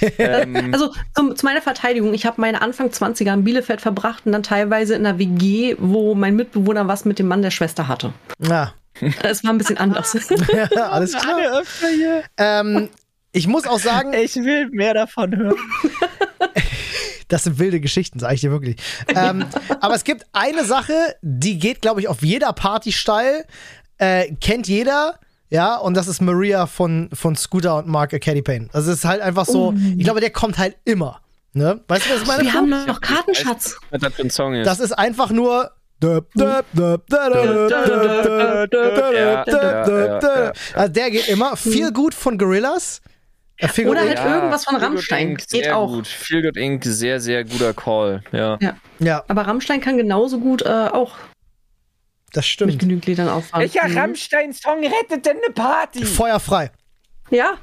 [0.18, 4.32] ähm, Also zum, zu meiner Verteidigung, ich habe meine Anfang 20er in Bielefeld verbracht und
[4.32, 8.14] dann teilweise in einer WG, wo mein Mitbewohner was mit dem Mann der Schwester hatte.
[8.38, 8.72] Ja,
[9.22, 10.14] Es war ein bisschen anders.
[10.76, 11.36] alles klar.
[11.36, 12.24] alle öfter hier.
[12.36, 12.88] Ähm,
[13.32, 15.56] ich muss auch sagen, Ich will mehr davon hören.
[17.28, 18.76] Das sind wilde Geschichten, sage ich dir wirklich.
[19.08, 19.46] Ähm,
[19.80, 23.46] aber es gibt eine Sache, die geht, glaube ich, auf jeder Party steil.
[23.96, 25.18] Äh, kennt jeder.
[25.48, 28.68] Ja, und das ist Maria von, von Scooter und Mark Caddy Payne.
[28.72, 31.20] Also es ist halt einfach so, ich glaube, der kommt halt immer.
[31.54, 31.80] Ne?
[31.88, 32.44] Weißt du, was ich meine?
[32.44, 33.76] Wir haben noch Kartenschatz.
[33.90, 34.66] Was das für ein Song ist.
[34.66, 35.70] Das ist einfach nur.
[36.02, 36.62] Ja, ja,
[39.12, 40.52] ja.
[40.74, 41.56] Also der geht immer.
[41.56, 43.00] Feel gut von Gorillas.
[43.56, 45.30] Äh, Feel Oder halt irgendwas von Rammstein.
[45.30, 45.38] Inc.
[45.48, 45.88] Geht sehr auch.
[45.88, 46.08] Gut.
[46.08, 46.84] Feel Good Inc.
[46.84, 48.22] Sehr, sehr guter Call.
[48.32, 48.58] Ja.
[48.98, 51.14] Ja, Aber Rammstein kann genauso gut äh, auch
[52.32, 52.78] das mit stimmt.
[52.78, 53.70] genügend Liedern auffahren.
[53.72, 53.96] Mhm.
[53.96, 56.04] Rammstein-Song rettet denn eine Party?
[56.04, 56.70] Feuerfrei.
[57.30, 57.58] Ja,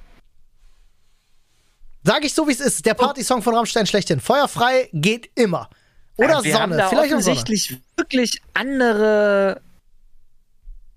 [2.04, 2.86] Sag ich so, wie es ist.
[2.86, 4.20] Der Partysong von Rammstein schlechthin.
[4.20, 5.70] Feuerfrei geht immer.
[6.20, 6.78] Oder wir haben Sonne.
[6.78, 7.34] da Vielleicht auch Sonne.
[7.38, 9.62] offensichtlich wirklich andere,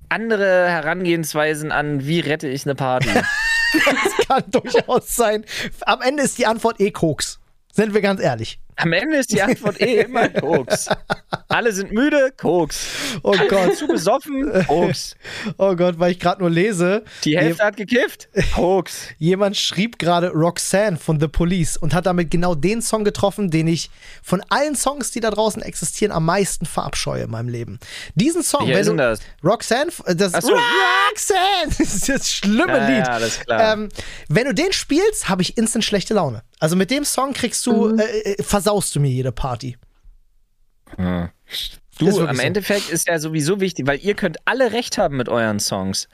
[0.09, 3.09] andere Herangehensweisen an, wie rette ich eine Party.
[4.29, 5.45] Kann durchaus sein.
[5.83, 7.41] Am Ende ist die Antwort eh Koks.
[7.73, 8.61] Sind wir ganz ehrlich.
[8.83, 10.89] Am Ende ist die Antwort eh immer Koks.
[11.49, 12.87] Alle sind müde, Koks.
[13.23, 13.77] Oh Gott.
[13.77, 15.15] Zu besoffen, Koks.
[15.59, 17.05] Oh Gott, weil ich gerade nur lese.
[17.25, 19.09] Die Hälfte hat gekifft, Koks.
[19.19, 23.67] Jemand schrieb gerade Roxanne von The Police und hat damit genau den Song getroffen, den
[23.69, 23.91] ich
[24.23, 27.79] von allen Songs, die da draußen existieren, am meisten verabscheue in meinem Leben.
[28.15, 29.21] Diesen Song, Wer wenn ist denn du, das?
[29.45, 30.53] Roxanne, äh, das Ach so.
[31.11, 31.39] Roxanne,
[31.79, 33.07] das ist das schlimme Ja, Lied.
[33.07, 33.73] ja, alles klar.
[33.75, 33.89] Ähm,
[34.29, 36.43] wenn du den spielst, habe ich instant schlechte Laune.
[36.61, 38.43] Also mit dem Song kriegst du, äh, äh,
[38.73, 39.77] versaust du mir jede Party.
[40.99, 41.31] Ja.
[41.51, 42.43] Ist Du, am so.
[42.43, 46.09] Endeffekt ist ja sowieso wichtig, weil ihr könnt alle recht haben mit euren Songs.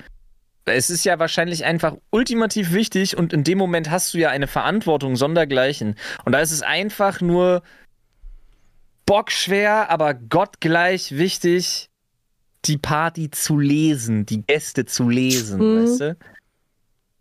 [0.64, 4.48] Es ist ja wahrscheinlich einfach ultimativ wichtig und in dem Moment hast du ja eine
[4.48, 5.94] Verantwortung sondergleichen.
[6.24, 7.62] Und da ist es einfach nur
[9.06, 11.88] bockschwer, aber gottgleich wichtig,
[12.64, 15.84] die Party zu lesen, die Gäste zu lesen, Mhm.
[15.84, 16.16] weißt du?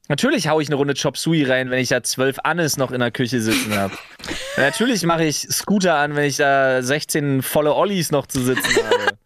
[0.09, 2.99] Natürlich hau ich eine Runde Chop Suey rein, wenn ich da zwölf Annes noch in
[2.99, 3.93] der Küche sitzen habe.
[4.57, 9.17] Natürlich mache ich Scooter an, wenn ich da 16 volle Ollies noch zu sitzen habe.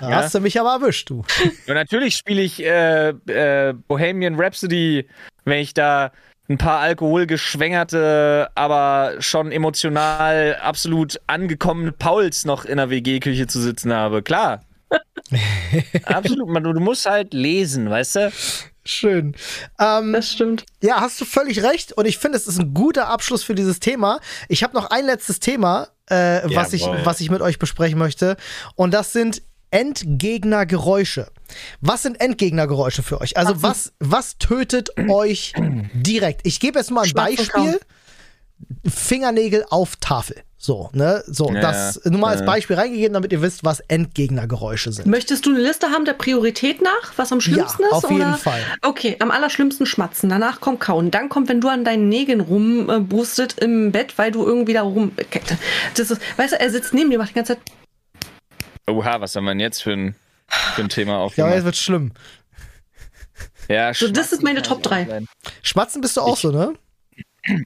[0.00, 0.16] Da Ja.
[0.16, 1.24] hast du mich aber erwischt, du.
[1.66, 5.06] Und natürlich spiele ich äh, äh, Bohemian Rhapsody,
[5.44, 6.12] wenn ich da
[6.48, 13.92] ein paar alkoholgeschwängerte, aber schon emotional absolut angekommene Pauls noch in der WG-Küche zu sitzen
[13.92, 14.22] habe.
[14.22, 14.62] Klar.
[16.04, 16.48] absolut.
[16.48, 18.32] Man, du musst halt lesen, weißt du?
[18.90, 19.36] Schön.
[19.78, 20.66] Ähm, das stimmt.
[20.82, 21.92] Ja, hast du völlig recht.
[21.92, 24.20] Und ich finde, es ist ein guter Abschluss für dieses Thema.
[24.48, 28.36] Ich habe noch ein letztes Thema, äh, was, ich, was ich mit euch besprechen möchte.
[28.74, 31.30] Und das sind Endgegnergeräusche.
[31.80, 33.36] Was sind Endgegnergeräusche für euch?
[33.36, 35.52] Also, was, was tötet euch
[35.92, 36.40] direkt?
[36.44, 37.78] Ich gebe jetzt mal ein Beispiel.
[38.86, 40.42] Fingernägel auf Tafel.
[40.62, 41.24] So, ne?
[41.26, 42.46] So, Ja, das nur mal als ja.
[42.46, 45.06] Beispiel reingegeben, damit ihr wisst, was Endgegnergeräusche sind.
[45.06, 47.94] Möchtest du eine Liste haben der Priorität nach, was am schlimmsten Ja, ist?
[48.04, 48.36] auf jeden oder?
[48.36, 48.60] Fall.
[48.82, 50.28] Okay, am allerschlimmsten schmatzen.
[50.28, 51.10] Danach kommt kauen.
[51.10, 55.12] Dann kommt, wenn du an deinen Nägeln rumbrustet im Bett, weil du irgendwie da rum.
[55.96, 57.62] Das ist, weißt du, er sitzt neben dir, macht die ganze Zeit.
[58.86, 60.14] Oha, was haben wir denn jetzt für ein,
[60.74, 61.54] für ein Thema Ja, aber aufgemacht?
[61.54, 62.12] jetzt wird schlimm.
[63.66, 65.10] Ja, So, das ist meine Top kann 3.
[65.10, 65.28] sein.
[65.62, 66.74] Schmatzen bist du auch so, ne?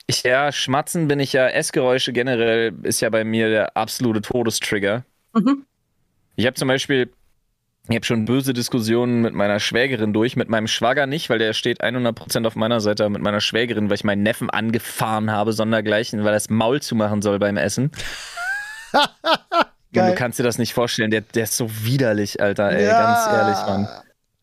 [0.06, 5.04] Ich, ja, Schmatzen bin ich ja, Essgeräusche generell ist ja bei mir der absolute Todestrigger.
[5.34, 5.64] Mhm.
[6.36, 7.10] Ich habe zum Beispiel,
[7.88, 11.52] ich habe schon böse Diskussionen mit meiner Schwägerin durch, mit meinem Schwager nicht, weil der
[11.52, 15.52] steht 100% auf meiner Seite, aber mit meiner Schwägerin, weil ich meinen Neffen angefahren habe,
[15.52, 17.90] sondergleichen, weil er das Maul zumachen soll beim Essen.
[18.94, 20.10] Und Geil.
[20.10, 22.98] du kannst dir das nicht vorstellen, der, der ist so widerlich, Alter, ey, Ja.
[22.98, 23.88] ganz ehrlich, Mann.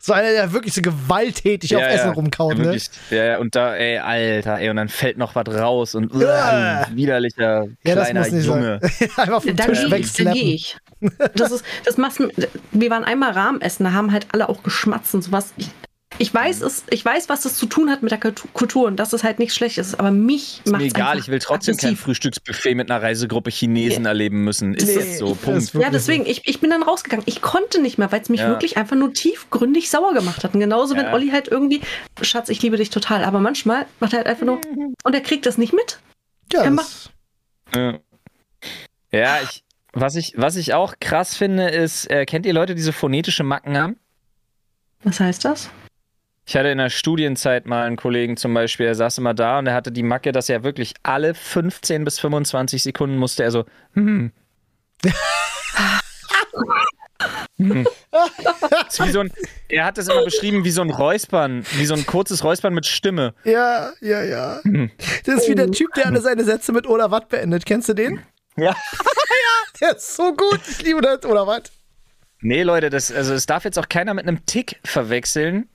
[0.03, 2.63] So einer, der wirklich so gewalttätig auf Essen rumkaut, ne?
[2.65, 6.11] wirklich, ja, ja, und da, ey, Alter, ey, und dann fällt noch was raus und
[6.13, 6.87] uh, Ja.
[6.91, 8.79] widerlicher Ja, das kleiner muss nicht Junge.
[8.81, 9.09] sein.
[9.17, 10.33] Einfach vom Da Tisch gehe ich, da wegslappen.
[10.33, 10.77] gehe ich.
[11.35, 12.19] Das ist, das machst,
[12.71, 15.53] wir waren einmal Rahmen essen, da haben halt alle auch geschmatzt und sowas.
[15.57, 15.69] Ich,
[16.21, 18.97] ich weiß es, ich weiß, was das zu tun hat mit der Kultu- Kultur und
[18.97, 21.75] dass es halt nichts Schlechtes ist, aber mich Ist macht mir egal, ich will trotzdem
[21.77, 22.03] kein aggressiv.
[22.05, 24.73] Frühstücksbuffet mit einer Reisegruppe Chinesen erleben müssen.
[24.75, 25.33] Ist Nee, das so?
[25.33, 25.73] Punkt.
[25.73, 27.23] Ja, deswegen, ich, ich bin dann rausgegangen.
[27.27, 28.49] Ich konnte nicht mehr, weil es mich Ja.
[28.49, 30.53] wirklich einfach nur tiefgründig sauer gemacht hat.
[30.53, 31.13] Und genauso, wenn Ja.
[31.13, 31.81] Olli halt irgendwie,
[32.21, 34.61] Schatz, ich liebe dich total, aber manchmal macht er halt einfach nur,
[35.03, 35.99] und er kriegt das nicht mit.
[36.53, 36.59] So.
[36.59, 37.09] Ja, Er das,
[37.75, 37.99] Ja,
[39.11, 39.63] ja ich,
[39.93, 43.43] was, ich, was ich auch krass finde, ist, äh, kennt ihr Leute, die so phonetische
[43.43, 43.97] Macken haben?
[45.03, 45.69] Was heißt das?
[46.45, 49.65] Ich hatte in der Studienzeit mal einen Kollegen zum Beispiel, der saß immer da und
[49.65, 53.65] der hatte die Macke, dass er wirklich alle 15 bis 25 Sekunden musste er so,
[53.93, 54.31] hm.
[57.57, 59.31] Wie so ein,
[59.69, 62.85] er hat das immer beschrieben wie so ein Räuspern, wie so ein kurzes Räuspern mit
[62.85, 63.33] Stimme.
[63.43, 64.59] Ja, ja, ja.
[65.25, 67.65] Das ist wie der Typ, der alle seine Sätze mit oder wat beendet.
[67.65, 68.19] Kennst du den?
[68.57, 68.75] Ja.
[69.79, 70.59] Der ist so gut.
[70.69, 71.71] Ich liebe das, oder wat?
[72.41, 75.69] Nee, Leute, das, also es darf jetzt auch keiner mit einem Tick verwechseln.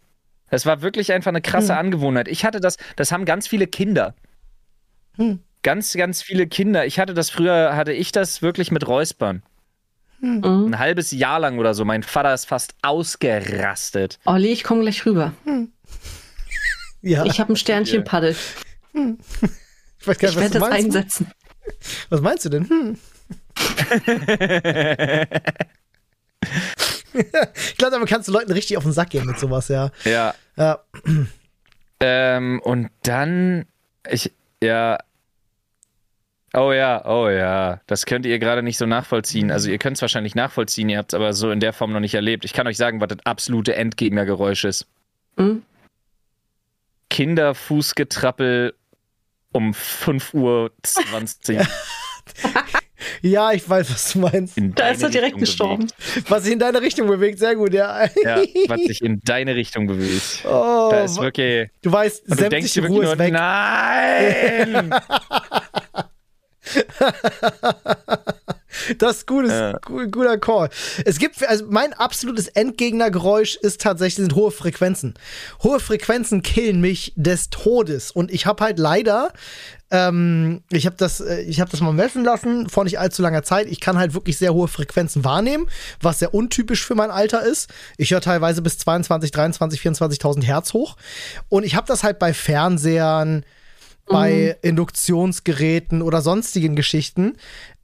[0.50, 1.78] Das war wirklich einfach eine krasse Hm.
[1.78, 2.28] Angewohnheit.
[2.28, 4.14] Ich hatte das, das haben ganz viele Kinder.
[5.16, 5.40] Hm.
[5.62, 6.86] Ganz, ganz viele Kinder.
[6.86, 9.42] Ich hatte das früher, hatte ich das wirklich mit Räuspern.
[10.20, 10.36] Hm.
[10.38, 10.66] Mhm.
[10.68, 11.84] Ein halbes Jahr lang oder so.
[11.84, 14.18] Mein Vater ist fast ausgerastet.
[14.24, 15.32] Olli, ich komme gleich rüber.
[17.02, 18.34] Ja, Ich habe ein Sternchen Paddel.
[18.94, 20.84] ich weiß gar Ich nicht, was werde du das meinst.
[20.86, 21.30] einsetzen.
[22.08, 22.68] Was meinst du denn?
[22.68, 22.98] Hm.
[27.54, 29.90] ich glaube, damit kannst du Leuten richtig auf den Sack gehen mit sowas, ja.
[30.04, 30.34] Ja.
[30.56, 30.80] Ja,
[32.00, 33.64] Ähm, und dann,
[34.10, 34.98] ich, ja.
[36.54, 37.80] Oh ja, oh ja.
[37.86, 39.50] Das könnt ihr gerade nicht so nachvollziehen.
[39.50, 42.00] Also ihr könnt es wahrscheinlich nachvollziehen, ihr habt es aber so in der Form noch
[42.00, 42.44] nicht erlebt.
[42.44, 44.86] Ich kann euch sagen, was das absolute Endgegnergeräusch ist.
[45.36, 45.62] Hm?
[47.10, 48.74] Kinderfußgetrappel
[49.52, 50.70] um 5.20 Uhr
[53.22, 54.56] ja, ich weiß, was du meinst.
[54.56, 55.86] in Da ist er direkt Richtung gestorben.
[56.28, 58.04] Was sich in deine Richtung bewegt, sehr gut, ja.
[58.22, 60.44] Ja, was sich in deine Richtung bewegt.
[60.44, 61.70] oh, Da ist wirklich.
[61.82, 63.32] du weißt, Und du denkst dir sämtliche Ruhe wirklich ist nur, weg.
[63.32, 64.94] nein!
[68.98, 69.78] Das ist gut, ist Ja.
[69.78, 70.68] gu- guter Call.
[71.04, 75.14] Es gibt, also mein absolutes Endgegnergeräusch ist tatsächlich sind hohe Frequenzen.
[75.62, 78.10] Hohe Frequenzen killen mich des Todes.
[78.10, 79.32] Und ich habe halt leider,
[79.90, 83.42] ähm, ich habe das, äh, ich habe das mal messen lassen vor nicht allzu langer
[83.42, 83.66] Zeit.
[83.68, 85.68] Ich kann halt wirklich sehr hohe Frequenzen wahrnehmen,
[86.00, 87.70] was sehr untypisch für mein Alter ist.
[87.96, 90.96] Ich höre teilweise bis 22, 23, 24.000 Hertz hoch.
[91.48, 93.44] Und ich habe das halt bei Fernsehern,
[94.08, 97.36] bei Induktionsgeräten oder sonstigen Geschichten,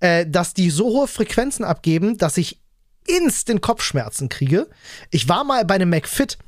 [0.02, 2.58] äh, dass die so hohe Frequenzen abgeben, dass ich
[3.06, 4.68] instant Kopfschmerzen kriege.
[5.10, 6.38] Ich war mal bei einem McFit.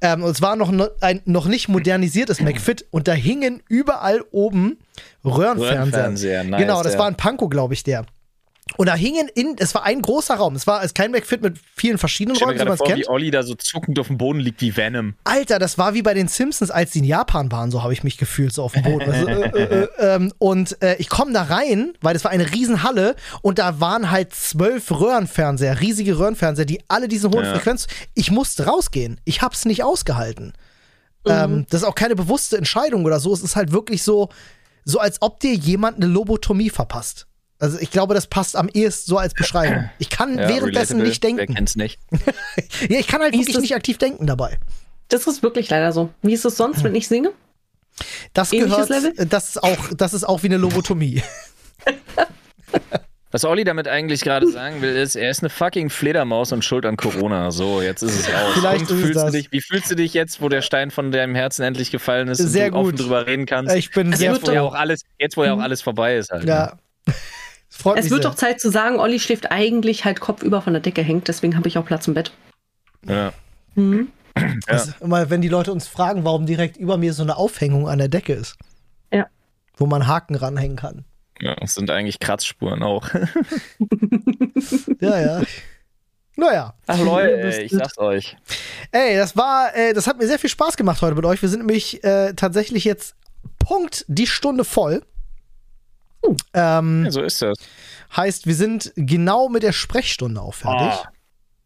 [0.00, 4.22] Ähm, und es war noch ne- ein noch nicht modernisiertes McFit und da hingen überall
[4.32, 4.78] oben
[5.24, 5.78] Röhrenfernseher.
[5.80, 6.98] Röhrenfernseher, nice, genau, das ja.
[6.98, 8.04] war ein Panko, glaube ich, der.
[8.76, 10.56] Und da hingen in, es war ein großer Raum.
[10.56, 12.98] Es war es kein McFit mit vielen verschiedenen Räumen, wie man es kennt.
[12.98, 15.14] wie Olli da so zuckend auf dem Boden liegt wie Venom.
[15.24, 18.02] Alter, das war wie bei den Simpsons, als die in Japan waren, so habe ich
[18.02, 19.10] mich gefühlt, so auf dem Boden.
[19.10, 22.50] Also, äh, äh, äh, ähm, und äh, ich komme da rein, weil das war eine
[22.52, 27.54] Riesenhalle und da waren halt zwölf Röhrenfernseher, riesige Röhrenfernseher, die alle diese hohen Ja.
[27.54, 27.86] Frequenz.
[28.14, 29.20] Ich musste rausgehen.
[29.24, 30.52] Ich hab's nicht ausgehalten.
[31.26, 33.32] Ähm, das ist auch keine bewusste Entscheidung oder so.
[33.32, 34.28] Es ist halt wirklich so,
[34.84, 37.26] so als ob dir jemand eine Lobotomie verpasst.
[37.64, 39.90] Also ich glaube, das passt am ehesten so als Beschreibung.
[39.98, 41.54] Ich kann Ja, währenddessen nicht Wer denken.
[41.54, 41.98] kennt's nicht?
[42.88, 44.58] Ja, ich kann halt Wie wirklich nicht aktiv denken dabei.
[45.08, 46.10] Das ist wirklich leider so.
[46.22, 47.30] Wie ist es sonst, wenn ich singe?
[48.32, 49.26] Das Ähnliches gehört, Level?
[49.26, 51.22] das ist auch, das ist auch wie eine Lobotomie.
[53.30, 56.86] Was Olli damit eigentlich gerade sagen will, ist, er ist eine fucking Fledermaus und schuld
[56.86, 57.50] an Corona.
[57.50, 58.54] So, jetzt ist es aus.
[58.54, 59.24] Vielleicht und fühlst das.
[59.32, 62.28] du dich, wie fühlst du dich jetzt, wo der Stein von deinem Herzen endlich gefallen
[62.28, 63.00] ist Sehr und du offen gut.
[63.00, 63.74] drüber reden kannst?
[63.74, 64.68] Ich bin Es sehr wird Jetzt, wo ja froh.
[64.68, 66.44] auch alles, jetzt, wo ja auch alles vorbei ist halt.
[66.44, 66.48] ne?
[66.50, 66.72] Ja.
[67.74, 68.30] Es freut Es wird sehr.
[68.30, 71.66] doch Zeit zu sagen, Olli schläft eigentlich halt kopfüber von der Decke hängt, deswegen habe
[71.68, 72.32] ich auch Platz im Bett.
[73.06, 73.32] Ja.
[73.74, 74.08] Mhm.
[74.66, 77.98] Also, immer, wenn die Leute uns fragen, warum direkt über mir so eine Aufhängung an
[77.98, 78.56] der Decke ist.
[79.12, 79.26] Ja.
[79.76, 81.04] Wo man Haken ranhängen kann.
[81.40, 83.08] ja, das sind eigentlich Kratzspuren auch.
[85.00, 85.42] Ja, ja.
[86.36, 86.74] Naja.
[86.86, 88.36] Ach Leute, ich sag's euch.
[88.90, 91.42] Ey, das war, äh, das hat mir sehr viel Spaß gemacht heute mit euch.
[91.42, 93.14] Wir sind nämlich äh, tatsächlich jetzt
[93.58, 95.02] Punkt die Stunde voll.
[96.52, 97.56] Ähm, Ja, so ist das.
[98.16, 100.88] heißt, wir sind genau mit der Sprechstunde auch fertig.
[101.00, 101.08] Ah.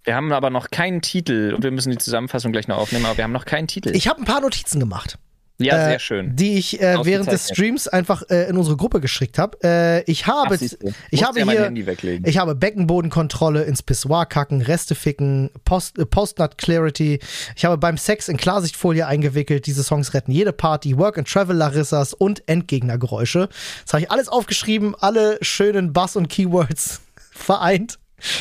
[0.04, 3.18] Wir haben aber noch keinen Titel und wir müssen die Zusammenfassung gleich noch aufnehmen, aber
[3.18, 3.90] wir haben noch keinen Titel.
[3.94, 5.18] Ich habe ein paar Notizen gemacht.
[5.59, 6.36] Ja, äh, sehr schön.
[6.36, 7.48] Die ich äh, während des.
[7.48, 9.59] Streams einfach äh, in unsere Gruppe geschickt habe.
[9.62, 14.94] Äh, ich habe, Ach, ich habe ja hier, ich habe Beckenbodenkontrolle ins Pissoir kacken, Reste
[14.94, 17.18] ficken, Post, äh, Postnut Clarity.
[17.56, 19.66] Ich habe beim Sex in Klarsichtfolie eingewickelt.
[19.66, 23.48] Diese Songs retten jede Party, Work and Travel Larissas und Endgegnergeräusche.
[23.84, 27.00] Das habe ich alles aufgeschrieben, alle schönen Bass und Keywords
[27.30, 27.98] vereint.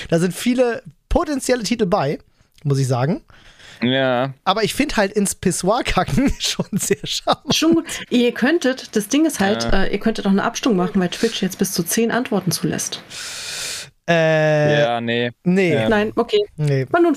[0.09, 2.20] Da sind viele potenzielle Titel bei,
[2.63, 3.24] muss ich sagen.
[3.82, 4.34] Ja.
[4.44, 7.56] Aber ich finde halt ins Pissoir kacken schon sehr charmant.
[7.56, 7.86] Schon gut.
[8.10, 9.84] Ihr könntet, das Ding ist halt, Ja.
[9.84, 13.02] äh, ihr könntet auch eine Abstimmung machen, weil Twitch jetzt bis zu zehn Antworten zulässt.
[14.10, 15.32] Äh, ja, nee.
[15.44, 15.90] nee, Ja.
[15.90, 16.46] Nein, okay.
[16.56, 16.86] nee.
[16.92, 17.16] War nun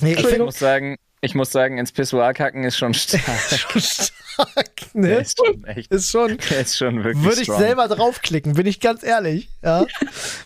[0.00, 0.12] nee.
[0.12, 3.22] Ich Ich finde muss sagen, ich muss sagen, ins Pissoir kacken ist schon stark.
[3.50, 5.14] schon stark, Der ne?
[5.20, 5.90] ist schon echt.
[5.90, 6.38] Ist schon.
[6.50, 7.58] Der ist schon wirklich Würde ich strong.
[7.60, 9.48] selber draufklicken, bin ich ganz ehrlich.
[9.62, 9.84] Ja?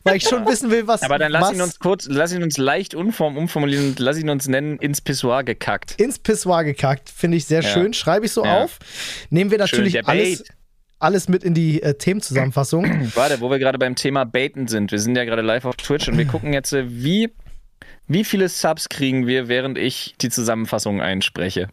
[0.04, 1.02] Weil ich schon wissen will, was.
[1.02, 4.18] Aber dann lass was ihn uns kurz, lass ihn uns leicht unform umformulieren und lass
[4.18, 6.00] ihn uns nennen, ins Pissoir gekackt.
[6.00, 7.10] ins Pissoir gekackt.
[7.10, 7.68] Finde ich sehr Ja.
[7.68, 7.92] schön.
[7.92, 8.62] Schreibe ich so Ja.
[8.64, 8.78] auf.
[9.30, 10.44] Nehmen wir natürlich der alles,
[10.98, 13.10] alles mit in die äh, Themenzusammenfassung.
[13.14, 14.90] Warte, wo wir gerade beim Thema Baiten sind.
[14.92, 17.30] Wir sind ja gerade live auf Twitch und wir gucken jetzt, äh, wie
[18.07, 21.68] Wie viele Subs kriegen wir, während ich die Zusammenfassung einspreche?